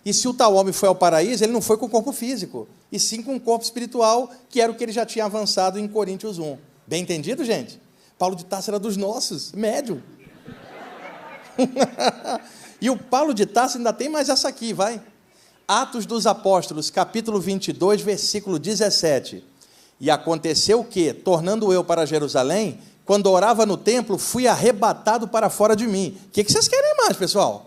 [0.08, 2.66] E se o tal homem foi ao paraíso, ele não foi com o corpo físico,
[2.90, 5.86] e sim com o corpo espiritual, que era o que ele já tinha avançado em
[5.86, 6.58] Coríntios 1.
[6.88, 7.78] Bem entendido, gente?
[8.18, 10.02] Paulo de Tarso era dos nossos, médium.
[12.80, 15.02] e o Paulo de Tarso ainda tem mais essa aqui, vai.
[15.68, 19.44] Atos dos Apóstolos, capítulo 22, versículo 17.
[20.00, 25.76] E aconteceu que, tornando eu para Jerusalém, quando orava no templo, fui arrebatado para fora
[25.76, 26.18] de mim.
[26.28, 27.67] O que vocês querem mais, pessoal?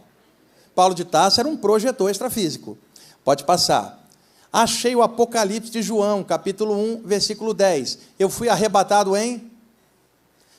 [0.81, 2.79] Paulo de Tarso era um projetor extrafísico.
[3.23, 4.03] Pode passar.
[4.51, 7.99] Achei o Apocalipse de João, capítulo 1, versículo 10.
[8.19, 9.51] Eu fui arrebatado em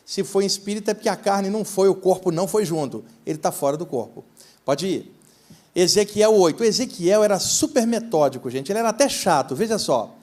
[0.05, 3.03] se foi em espírito, é porque a carne não foi, o corpo não foi junto.
[3.25, 4.23] Ele está fora do corpo.
[4.63, 5.11] Pode ir.
[5.75, 6.61] Ezequiel 8.
[6.61, 8.71] O Ezequiel era super metódico, gente.
[8.71, 9.55] Ele era até chato.
[9.55, 10.15] Veja só.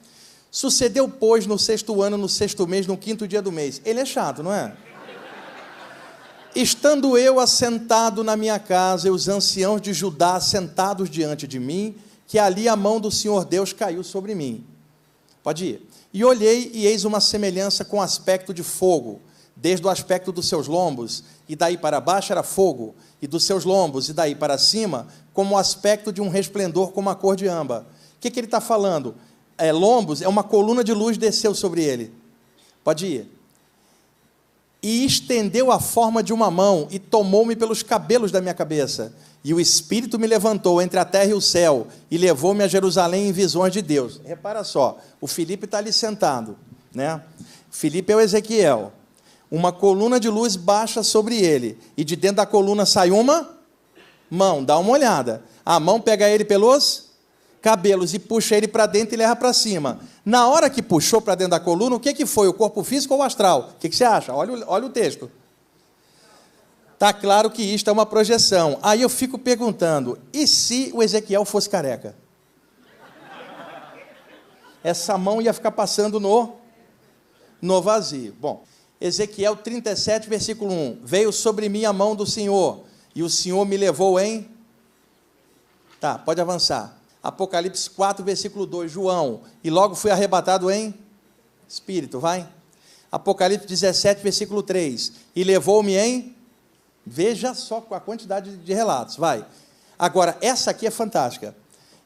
[0.48, 3.82] Sucedeu, pois, no sexto ano, no sexto mês, no quinto dia do mês.
[3.84, 4.76] Ele é chato, não é?
[6.54, 11.94] Estando eu assentado na minha casa, e os anciãos de Judá sentados diante de mim,
[12.26, 14.64] que ali a mão do Senhor Deus caiu sobre mim.
[15.42, 15.88] Pode ir.
[16.12, 19.20] E olhei, e eis uma semelhança com aspecto de fogo
[19.60, 23.64] desde o aspecto dos seus lombos, e daí para baixo era fogo, e dos seus
[23.64, 27.48] lombos, e daí para cima, como o aspecto de um resplendor como a cor de
[27.48, 27.84] amba.
[28.16, 29.16] O que, que ele está falando?
[29.56, 32.12] É, lombos é uma coluna de luz desceu sobre ele.
[32.84, 33.37] Pode ir.
[34.82, 39.12] E estendeu a forma de uma mão e tomou-me pelos cabelos da minha cabeça.
[39.42, 43.28] E o Espírito me levantou entre a terra e o céu e levou-me a Jerusalém
[43.28, 44.20] em visões de Deus.
[44.24, 46.56] Repara só, o Felipe está ali sentado.
[46.94, 47.20] Né?
[47.70, 48.92] Felipe é o Ezequiel
[49.50, 53.56] uma coluna de luz baixa sobre ele, e de dentro da coluna sai uma
[54.30, 55.42] mão, dá uma olhada.
[55.64, 57.07] A mão pega ele pelos
[57.60, 60.00] cabelos e puxa ele para dentro e leva para cima.
[60.24, 62.48] Na hora que puxou para dentro da coluna, o que, que foi?
[62.48, 63.72] O corpo físico ou o astral?
[63.74, 64.32] O que, que você acha?
[64.32, 65.30] Olha, olha o texto.
[66.94, 68.78] Está claro que isto é uma projeção.
[68.82, 72.16] Aí eu fico perguntando: e se o Ezequiel fosse careca?
[74.82, 76.56] Essa mão ia ficar passando no,
[77.62, 78.34] no vazio.
[78.40, 78.64] Bom,
[79.00, 82.84] Ezequiel 37, versículo 1: Veio sobre mim a mão do Senhor,
[83.14, 84.48] e o Senhor me levou em.
[86.00, 86.97] Tá, pode avançar.
[87.22, 90.94] Apocalipse 4, versículo 2, João, e logo fui arrebatado em
[91.68, 92.48] espírito, vai.
[93.10, 96.34] Apocalipse 17, versículo 3, e levou-me em.
[97.04, 99.44] Veja só a quantidade de relatos, vai.
[99.98, 101.56] Agora, essa aqui é fantástica.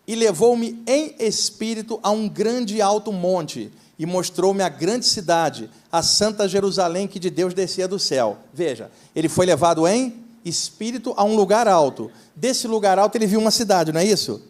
[0.06, 6.02] E levou-me em espírito a um grande alto monte, e mostrou-me a grande cidade, a
[6.02, 8.38] santa Jerusalém que de Deus descia do céu.
[8.52, 12.10] Veja, ele foi levado em espírito a um lugar alto.
[12.34, 14.42] Desse lugar alto ele viu uma cidade, não é isso?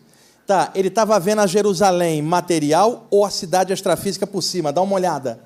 [0.47, 4.73] Tá, ele estava vendo a Jerusalém material ou a cidade extrafísica por cima?
[4.73, 5.41] Dá uma olhada.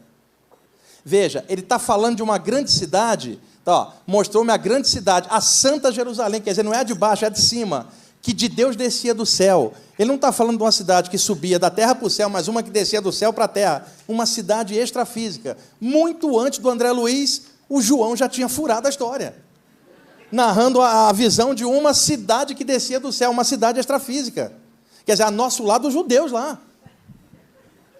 [1.05, 5.93] Veja, ele está falando de uma grande cidade, tá, mostrou-me a grande cidade, a santa
[5.93, 7.87] Jerusalém, quer dizer, não é a de baixo, é a de cima
[8.27, 9.73] que de Deus descia do céu.
[9.97, 12.49] Ele não está falando de uma cidade que subia da terra para o céu, mas
[12.49, 13.87] uma que descia do céu para a terra.
[14.09, 15.57] Uma cidade extrafísica.
[15.81, 19.37] Muito antes do André Luiz, o João já tinha furado a história.
[20.33, 24.53] Narrando a, visão de uma cidade que descia do céu, uma cidade extrafísica.
[25.07, 26.61] Quer dizer, a nosso lado, os judeus lá.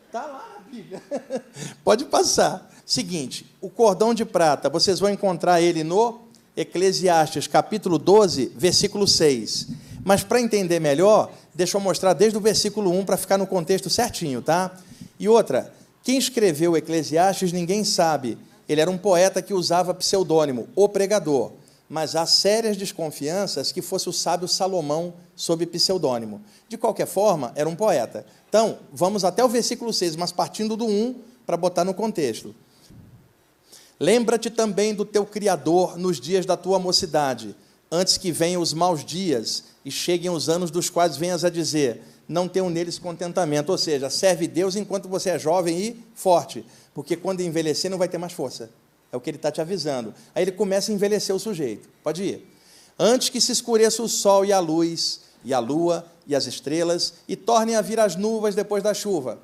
[0.07, 1.01] Está lá, Bíblia.
[1.85, 2.69] Pode passar.
[2.85, 6.23] Seguinte, o cordão de prata, vocês vão encontrar ele no
[6.57, 9.69] Eclesiastes, capítulo 12, versículo 6.
[10.05, 13.89] Mas para entender melhor, deixa eu mostrar desde o versículo 1 para ficar no contexto
[13.89, 14.77] certinho, tá?
[15.19, 15.73] E outra,
[16.03, 18.37] quem escreveu Eclesiastes ninguém sabe.
[18.69, 21.53] Ele era um poeta que usava pseudônimo, o pregador.
[21.89, 26.41] Mas há sérias desconfianças que fosse o sábio Salomão sob pseudônimo.
[26.69, 28.27] De qualquer forma, era um poeta.
[28.49, 31.15] Então, vamos até o versículo 6, mas partindo do 1
[31.47, 32.55] para botar no contexto.
[33.99, 37.57] Lembra-te também do teu Criador nos dias da tua mocidade,
[37.91, 42.03] antes que venham os maus dias e cheguem os anos dos quais venhas a dizer:
[42.29, 43.71] não tenho neles contentamento.
[43.71, 48.09] Ou seja, serve Deus enquanto você é jovem e forte, porque quando envelhecer não vai
[48.09, 48.71] ter mais força.
[49.17, 50.13] É o que ele está te avisando.
[50.35, 51.89] Aí ele começa a envelhecer o sujeito.
[52.05, 52.53] Pode ir.
[52.99, 57.15] Antes que se escureça o sol e a luz, e a lua e as estrelas,
[57.27, 59.39] e tornem a vir as nuvens depois da chuva.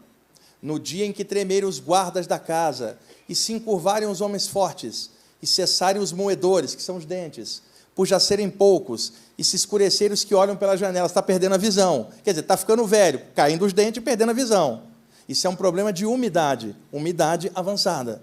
[0.60, 5.08] No dia em que tremerem os guardas da casa, e se encurvarem os homens fortes,
[5.40, 7.62] e cessarem os moedores, que são os dentes,
[7.94, 11.58] por já serem poucos, e se escurecerem os que olham pela janela, está perdendo a
[11.58, 12.08] visão.
[12.22, 14.82] Quer dizer, está ficando velho, caindo os dentes e perdendo a visão.
[15.26, 18.20] Isso é um problema de umidade, umidade avançada.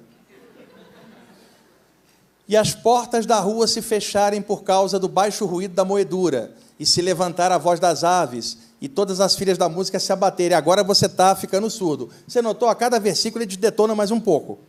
[2.50, 6.86] E as portas da rua se fecharem por causa do baixo ruído da moedura, e
[6.86, 10.58] se levantar a voz das aves, e todas as filhas da música se abaterem.
[10.58, 12.10] Agora você está ficando surdo.
[12.28, 12.68] Você notou?
[12.68, 14.60] A cada versículo ele te detona mais um pouco.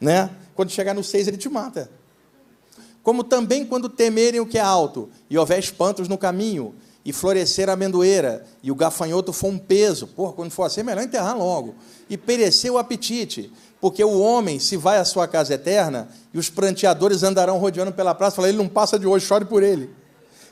[0.00, 0.30] Né?
[0.54, 1.90] Quando chegar no 6, ele te mata
[3.04, 6.74] como também quando temerem o que é alto, e houver espantos no caminho,
[7.04, 10.82] e florescer a amendoeira, e o gafanhoto for um peso, porra, quando for assim, é
[10.82, 11.74] melhor enterrar logo,
[12.08, 13.52] e perecer o apetite,
[13.84, 18.14] porque o homem, se vai à sua casa eterna, e os pranteadores andarão rodeando pela
[18.14, 19.90] praça, fala, ele não passa de hoje, chore por ele.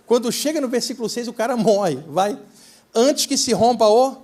[0.06, 2.38] Quando chega no versículo 6, o cara morre, vai.
[2.94, 4.18] Antes que se rompa o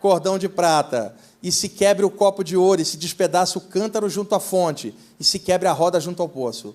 [0.00, 4.10] cordão de prata, e se quebre o copo de ouro, e se despedaça o cântaro
[4.10, 6.74] junto à fonte, e se quebre a roda junto ao poço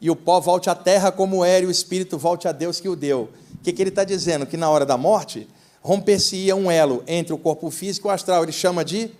[0.00, 2.88] e o pó volte à terra como era, e o espírito volte a Deus que
[2.88, 3.30] o deu.
[3.54, 4.44] O que, que ele está dizendo?
[4.46, 5.48] Que na hora da morte,
[5.82, 8.42] romper-se-ia um elo entre o corpo físico e o astral.
[8.42, 9.10] Ele chama de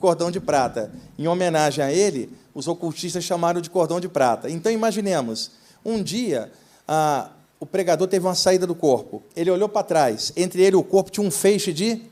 [0.00, 0.90] cordão de prata.
[1.16, 4.50] Em homenagem a ele, os ocultistas chamaram de cordão de prata.
[4.50, 5.52] Então, imaginemos,
[5.84, 6.50] um dia,
[6.88, 9.22] ah, o pregador teve uma saída do corpo.
[9.36, 10.32] Ele olhou para trás.
[10.34, 12.02] Entre ele e o corpo tinha um feixe de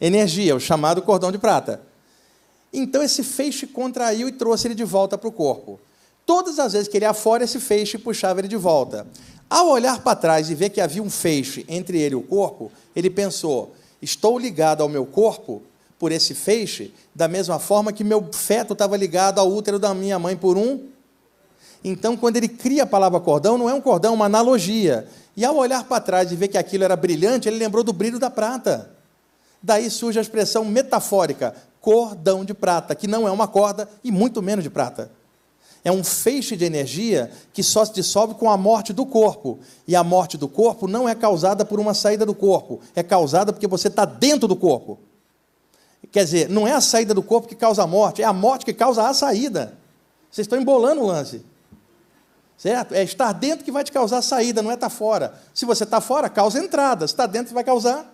[0.00, 1.80] energia, o chamado cordão de prata.
[2.72, 5.80] Então, esse feixe contraiu e trouxe ele de volta para o corpo.
[6.26, 9.06] Todas as vezes que ele ia fora, esse feixe puxava ele de volta.
[9.48, 12.70] Ao olhar para trás e ver que havia um feixe entre ele e o corpo,
[12.94, 15.62] ele pensou: estou ligado ao meu corpo
[15.98, 20.18] por esse feixe, da mesma forma que meu feto estava ligado ao útero da minha
[20.18, 20.86] mãe por um.
[21.82, 25.08] Então, quando ele cria a palavra cordão, não é um cordão, é uma analogia.
[25.36, 28.18] E ao olhar para trás e ver que aquilo era brilhante, ele lembrou do brilho
[28.18, 28.90] da prata.
[29.62, 34.40] Daí surge a expressão metafórica, cordão de prata, que não é uma corda e muito
[34.40, 35.10] menos de prata
[35.84, 39.58] é um feixe de energia que só se dissolve com a morte do corpo.
[39.86, 43.52] E a morte do corpo não é causada por uma saída do corpo, é causada
[43.52, 44.98] porque você está dentro do corpo.
[46.10, 48.64] Quer dizer, não é a saída do corpo que causa a morte, é a morte
[48.64, 49.76] que causa a saída.
[50.30, 51.44] Vocês estão embolando o lance.
[52.56, 52.94] Certo?
[52.94, 55.40] É estar dentro que vai te causar saída, não é estar fora.
[55.54, 57.06] Se você está fora, causa entrada.
[57.06, 58.12] Se está dentro, vai causar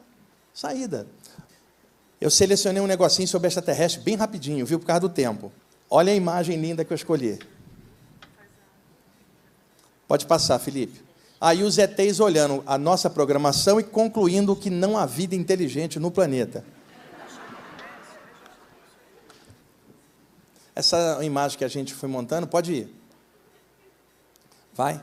[0.53, 1.07] saída.
[2.21, 5.51] Eu selecionei um negocinho sobre extraterrestre bem rapidinho, viu, por causa do tempo.
[5.89, 7.39] Olha a imagem linda que eu escolhi.
[10.07, 11.03] Pode passar, Felipe.
[11.41, 16.11] Aí os ETs olhando a nossa programação e concluindo que não há vida inteligente no
[16.11, 16.65] planeta.
[20.75, 22.95] Essa imagem que a gente foi montando, pode ir.
[24.75, 25.01] Vai.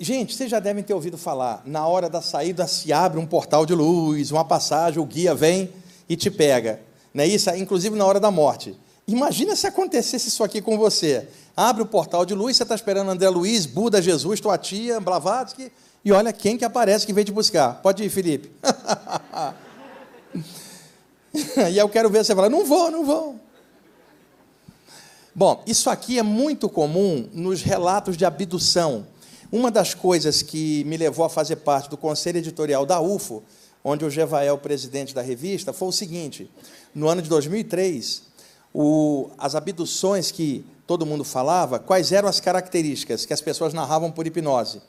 [0.00, 3.64] Gente, vocês já devem ter ouvido falar, na hora da saída se abre um portal
[3.64, 5.72] de luz, uma passagem, o guia vem
[6.08, 6.80] e te pega.
[7.12, 7.50] Não é isso?
[7.50, 8.76] Inclusive na hora da morte.
[9.06, 11.28] Imagina se acontecesse isso aqui com você.
[11.56, 15.70] Abre o portal de luz, você está esperando André Luiz, Buda, Jesus, tua tia, Blavatsky,
[16.04, 17.80] e olha quem que aparece que veio te buscar.
[17.82, 18.50] Pode ir, Felipe.
[21.70, 23.36] e eu quero ver você falar, não vou, não vou.
[25.34, 29.06] Bom, isso aqui é muito comum nos relatos de abdução.
[29.50, 33.42] Uma das coisas que me levou a fazer parte do conselho editorial da UFO,
[33.82, 36.50] onde o Gevael, presidente da revista, foi o seguinte:
[36.94, 38.24] no ano de 2003,
[38.74, 44.10] o, as abduções que todo mundo falava, quais eram as características que as pessoas narravam
[44.10, 44.82] por hipnose.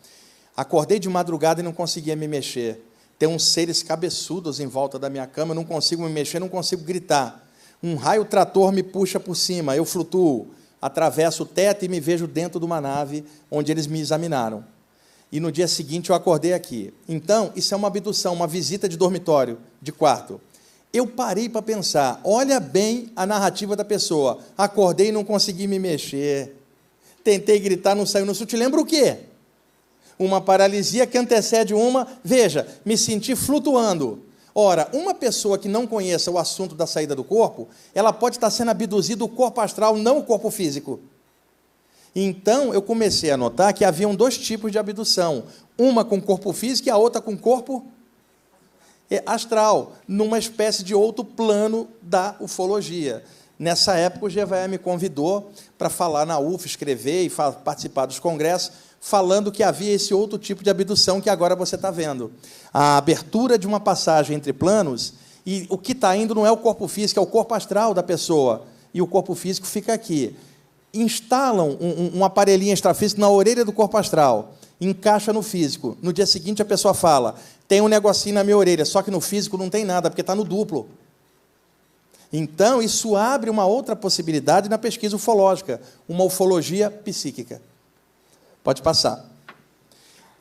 [0.57, 2.83] Acordei de madrugada e não conseguia me mexer.
[3.17, 6.83] Tem uns seres cabeçudos em volta da minha cama, não consigo me mexer, não consigo
[6.83, 7.47] gritar.
[7.83, 10.47] Um raio trator me puxa por cima, eu flutuo,
[10.81, 14.63] atravesso o teto e me vejo dentro de uma nave onde eles me examinaram.
[15.29, 16.93] E no dia seguinte eu acordei aqui.
[17.09, 20.39] Então, isso é uma abdução, uma visita de dormitório, de quarto
[20.93, 24.37] eu parei para pensar, olha bem a narrativa da pessoa.
[24.55, 26.55] Acordei e não consegui me mexer.
[27.23, 28.27] Tentei gritar, não saiu.
[28.27, 29.17] Não te lembra o quê?
[30.19, 34.21] Uma paralisia que antecede uma, veja, me senti flutuando.
[34.55, 38.51] Ora, uma pessoa que não conheça o assunto da saída do corpo, ela pode estar
[38.51, 40.99] sendo abduzida o corpo astral, não o corpo físico.
[42.15, 45.45] Então, eu comecei a notar que haviam dois tipos de abdução:
[45.77, 47.83] uma com corpo físico e a outra com corpo
[49.09, 53.23] é, astral, numa espécie de outro plano da ufologia.
[53.57, 57.29] Nessa época, o GVE me convidou para falar na UF, escrever e
[57.63, 58.71] participar dos congressos,
[59.05, 62.31] falando que havia esse outro tipo de abdução que agora você está vendo.
[62.73, 65.15] A abertura de uma passagem entre planos,
[65.45, 68.01] e o que está indo não é o corpo físico, é o corpo astral da
[68.01, 68.65] pessoa.
[68.93, 70.33] E o corpo físico fica aqui.
[70.93, 75.97] Instalam um, um, um aparelhinho extrafísico na orelha do corpo astral encaixa no físico.
[76.01, 77.35] No dia seguinte a pessoa fala:
[77.67, 80.33] tem um negocinho na minha orelha, só que no físico não tem nada, porque está
[80.33, 80.87] no duplo.
[82.31, 87.61] Então, isso abre uma outra possibilidade na pesquisa ufológica, uma ufologia psíquica.
[88.63, 89.29] Pode passar.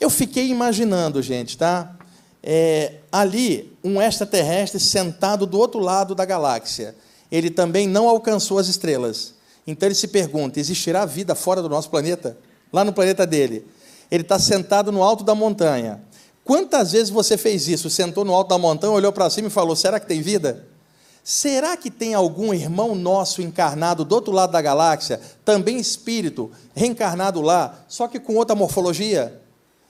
[0.01, 1.97] Eu fiquei imaginando, gente, tá?
[2.43, 6.95] É, ali, um extraterrestre sentado do outro lado da galáxia.
[7.31, 9.35] Ele também não alcançou as estrelas.
[9.67, 12.37] Então ele se pergunta: existirá vida fora do nosso planeta?
[12.73, 13.67] Lá no planeta dele.
[14.11, 16.03] Ele está sentado no alto da montanha.
[16.45, 17.89] Quantas vezes você fez isso?
[17.89, 20.67] Sentou no alto da montanha, olhou para cima e falou: será que tem vida?
[21.25, 27.41] Será que tem algum irmão nosso encarnado do outro lado da galáxia, também espírito, reencarnado
[27.41, 29.41] lá, só que com outra morfologia?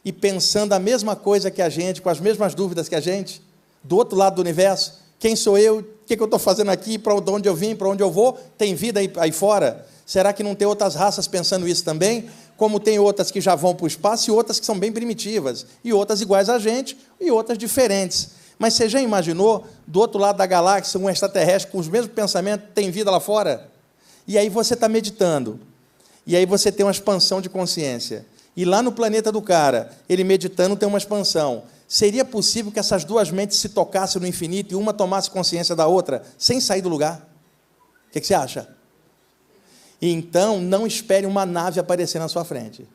[0.05, 3.43] e pensando a mesma coisa que a gente, com as mesmas dúvidas que a gente,
[3.83, 5.01] do outro lado do universo.
[5.19, 5.79] Quem sou eu?
[5.79, 6.99] O que, eu estou fazendo aqui?
[6.99, 7.77] Para onde eu vim?
[7.77, 8.33] Para onde eu vou?
[8.59, 9.87] Tem vida aí, fora?
[10.05, 12.29] Será que não tem outras raças pensando isso também?
[12.57, 15.65] Como tem outras que já vão para o espaço e outras que são bem primitivas,
[15.83, 18.41] e outras iguais a gente e outras diferentes.
[18.62, 22.68] Mas você já imaginou, do outro lado da galáxia, um extraterrestre com os mesmos pensamentos,
[22.72, 23.68] tem vida lá fora?
[24.24, 25.59] E aí você está meditando.
[26.24, 28.24] E aí você tem uma expansão de consciência.
[28.56, 31.64] E lá no planeta do cara, ele meditando tem uma expansão.
[31.89, 35.89] Seria possível que essas duas mentes se tocassem no infinito e uma tomasse consciência da
[35.89, 37.28] outra, sem sair do lugar?
[38.10, 38.68] O que, que você acha?
[40.01, 42.86] Então, não espere uma nave aparecer na sua frente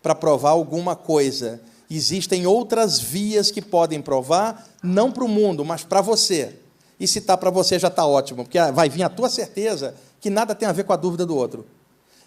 [0.00, 1.60] para provar alguma coisa.
[1.88, 6.56] Existem outras vias que podem provar, não para o mundo, mas para você.
[6.98, 10.30] E se está para você, já está ótimo, porque vai vir a tua certeza que
[10.30, 11.66] nada tem a ver com a dúvida do outro.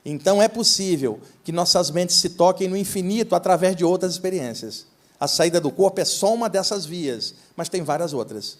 [0.05, 4.85] Então é possível que nossas mentes se toquem no infinito através de outras experiências.
[5.19, 8.57] A saída do corpo é só uma dessas vias, mas tem várias outras.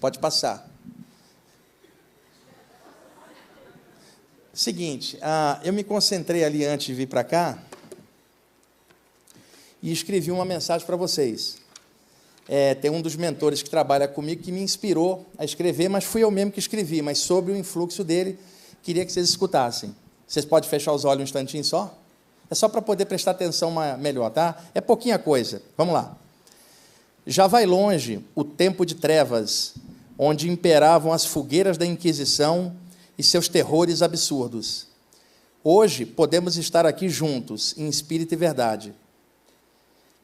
[0.00, 0.66] Pode passar.
[4.54, 7.58] Seguinte, ah, eu me concentrei ali antes de vir para cá
[9.82, 11.58] e escrevi uma mensagem para vocês.
[12.48, 16.22] É, tem um dos mentores que trabalha comigo que me inspirou a escrever, mas fui
[16.22, 18.38] eu mesmo que escrevi, mas sobre o influxo dele,
[18.82, 19.94] queria que vocês escutassem.
[20.26, 21.96] Vocês podem fechar os olhos um instantinho só?
[22.50, 24.64] É só para poder prestar atenção melhor, tá?
[24.74, 25.62] É pouquinha coisa.
[25.76, 26.16] Vamos lá.
[27.26, 29.74] Já vai longe o tempo de trevas,
[30.18, 32.74] onde imperavam as fogueiras da Inquisição
[33.16, 34.88] e seus terrores absurdos.
[35.62, 38.94] Hoje podemos estar aqui juntos, em espírito e verdade.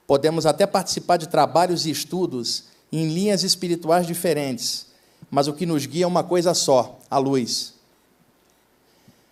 [0.06, 4.86] Podemos até participar de trabalhos e estudos em linhas espirituais diferentes,
[5.30, 7.74] mas o que nos guia é uma coisa só: a luz.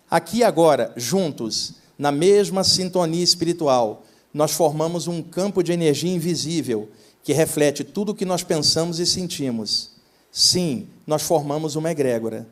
[0.09, 4.03] Aqui agora, juntos, na mesma sintonia espiritual,
[4.33, 6.89] nós formamos um campo de energia invisível
[7.23, 9.91] que reflete tudo o que nós pensamos e sentimos.
[10.31, 12.47] Sim, nós formamos uma egrégora.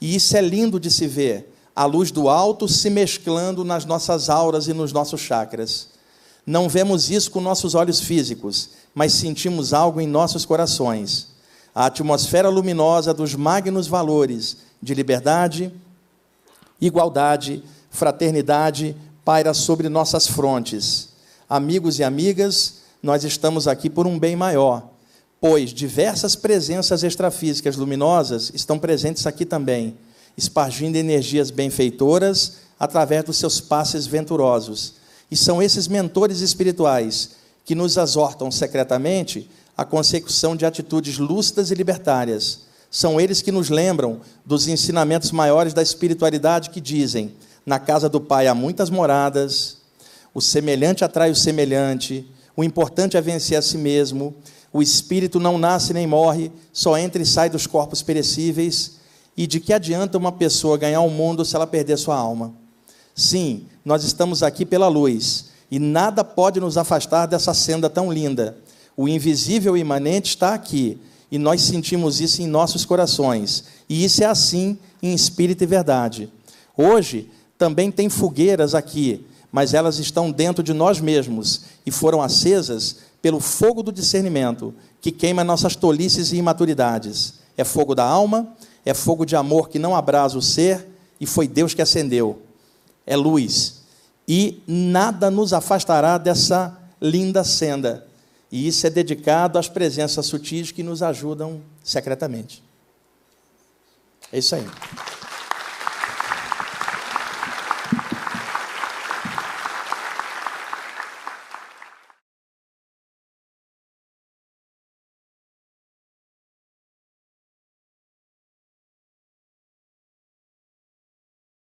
[0.00, 4.30] E isso é lindo de se ver, a luz do alto se mesclando nas nossas
[4.30, 5.88] auras e nos nossos chakras.
[6.46, 11.28] Não vemos isso com nossos olhos físicos, mas sentimos algo em nossos corações.
[11.74, 15.72] A atmosfera luminosa dos magnos valores de liberdade,
[16.80, 18.94] igualdade, fraternidade
[19.24, 21.08] paira sobre nossas frontes.
[21.48, 24.90] Amigos e amigas, nós estamos aqui por um bem maior,
[25.40, 29.96] pois diversas presenças extrafísicas luminosas estão presentes aqui também,
[30.36, 34.94] espargindo energias benfeitoras através dos seus passes venturosos.
[35.30, 37.30] E são esses mentores espirituais
[37.64, 42.64] que nos exortam secretamente à consecução de atitudes lúcidas e libertárias
[42.94, 47.34] são eles que nos lembram dos ensinamentos maiores da espiritualidade que dizem:
[47.66, 49.78] na casa do Pai há muitas moradas,
[50.32, 52.24] o semelhante atrai o semelhante,
[52.56, 54.32] o importante é vencer a si mesmo,
[54.72, 58.92] o espírito não nasce nem morre, só entra e sai dos corpos perecíveis,
[59.36, 62.54] e de que adianta uma pessoa ganhar o mundo se ela perder sua alma?
[63.14, 68.56] Sim, nós estamos aqui pela luz, e nada pode nos afastar dessa senda tão linda.
[68.96, 70.98] O invisível imanente está aqui
[71.30, 73.64] e nós sentimos isso em nossos corações.
[73.88, 76.32] E isso é assim em espírito e verdade.
[76.76, 77.28] Hoje
[77.58, 83.40] também tem fogueiras aqui, mas elas estão dentro de nós mesmos e foram acesas pelo
[83.40, 87.34] fogo do discernimento, que queima nossas tolices e imaturidades.
[87.56, 88.54] É fogo da alma,
[88.84, 90.86] é fogo de amor que não abrasa o ser,
[91.20, 92.42] e foi Deus que acendeu.
[93.06, 93.82] É luz.
[94.26, 98.06] E nada nos afastará dessa linda senda
[98.54, 102.62] e isso é dedicado às presenças sutis que nos ajudam secretamente.
[104.32, 104.64] É isso aí.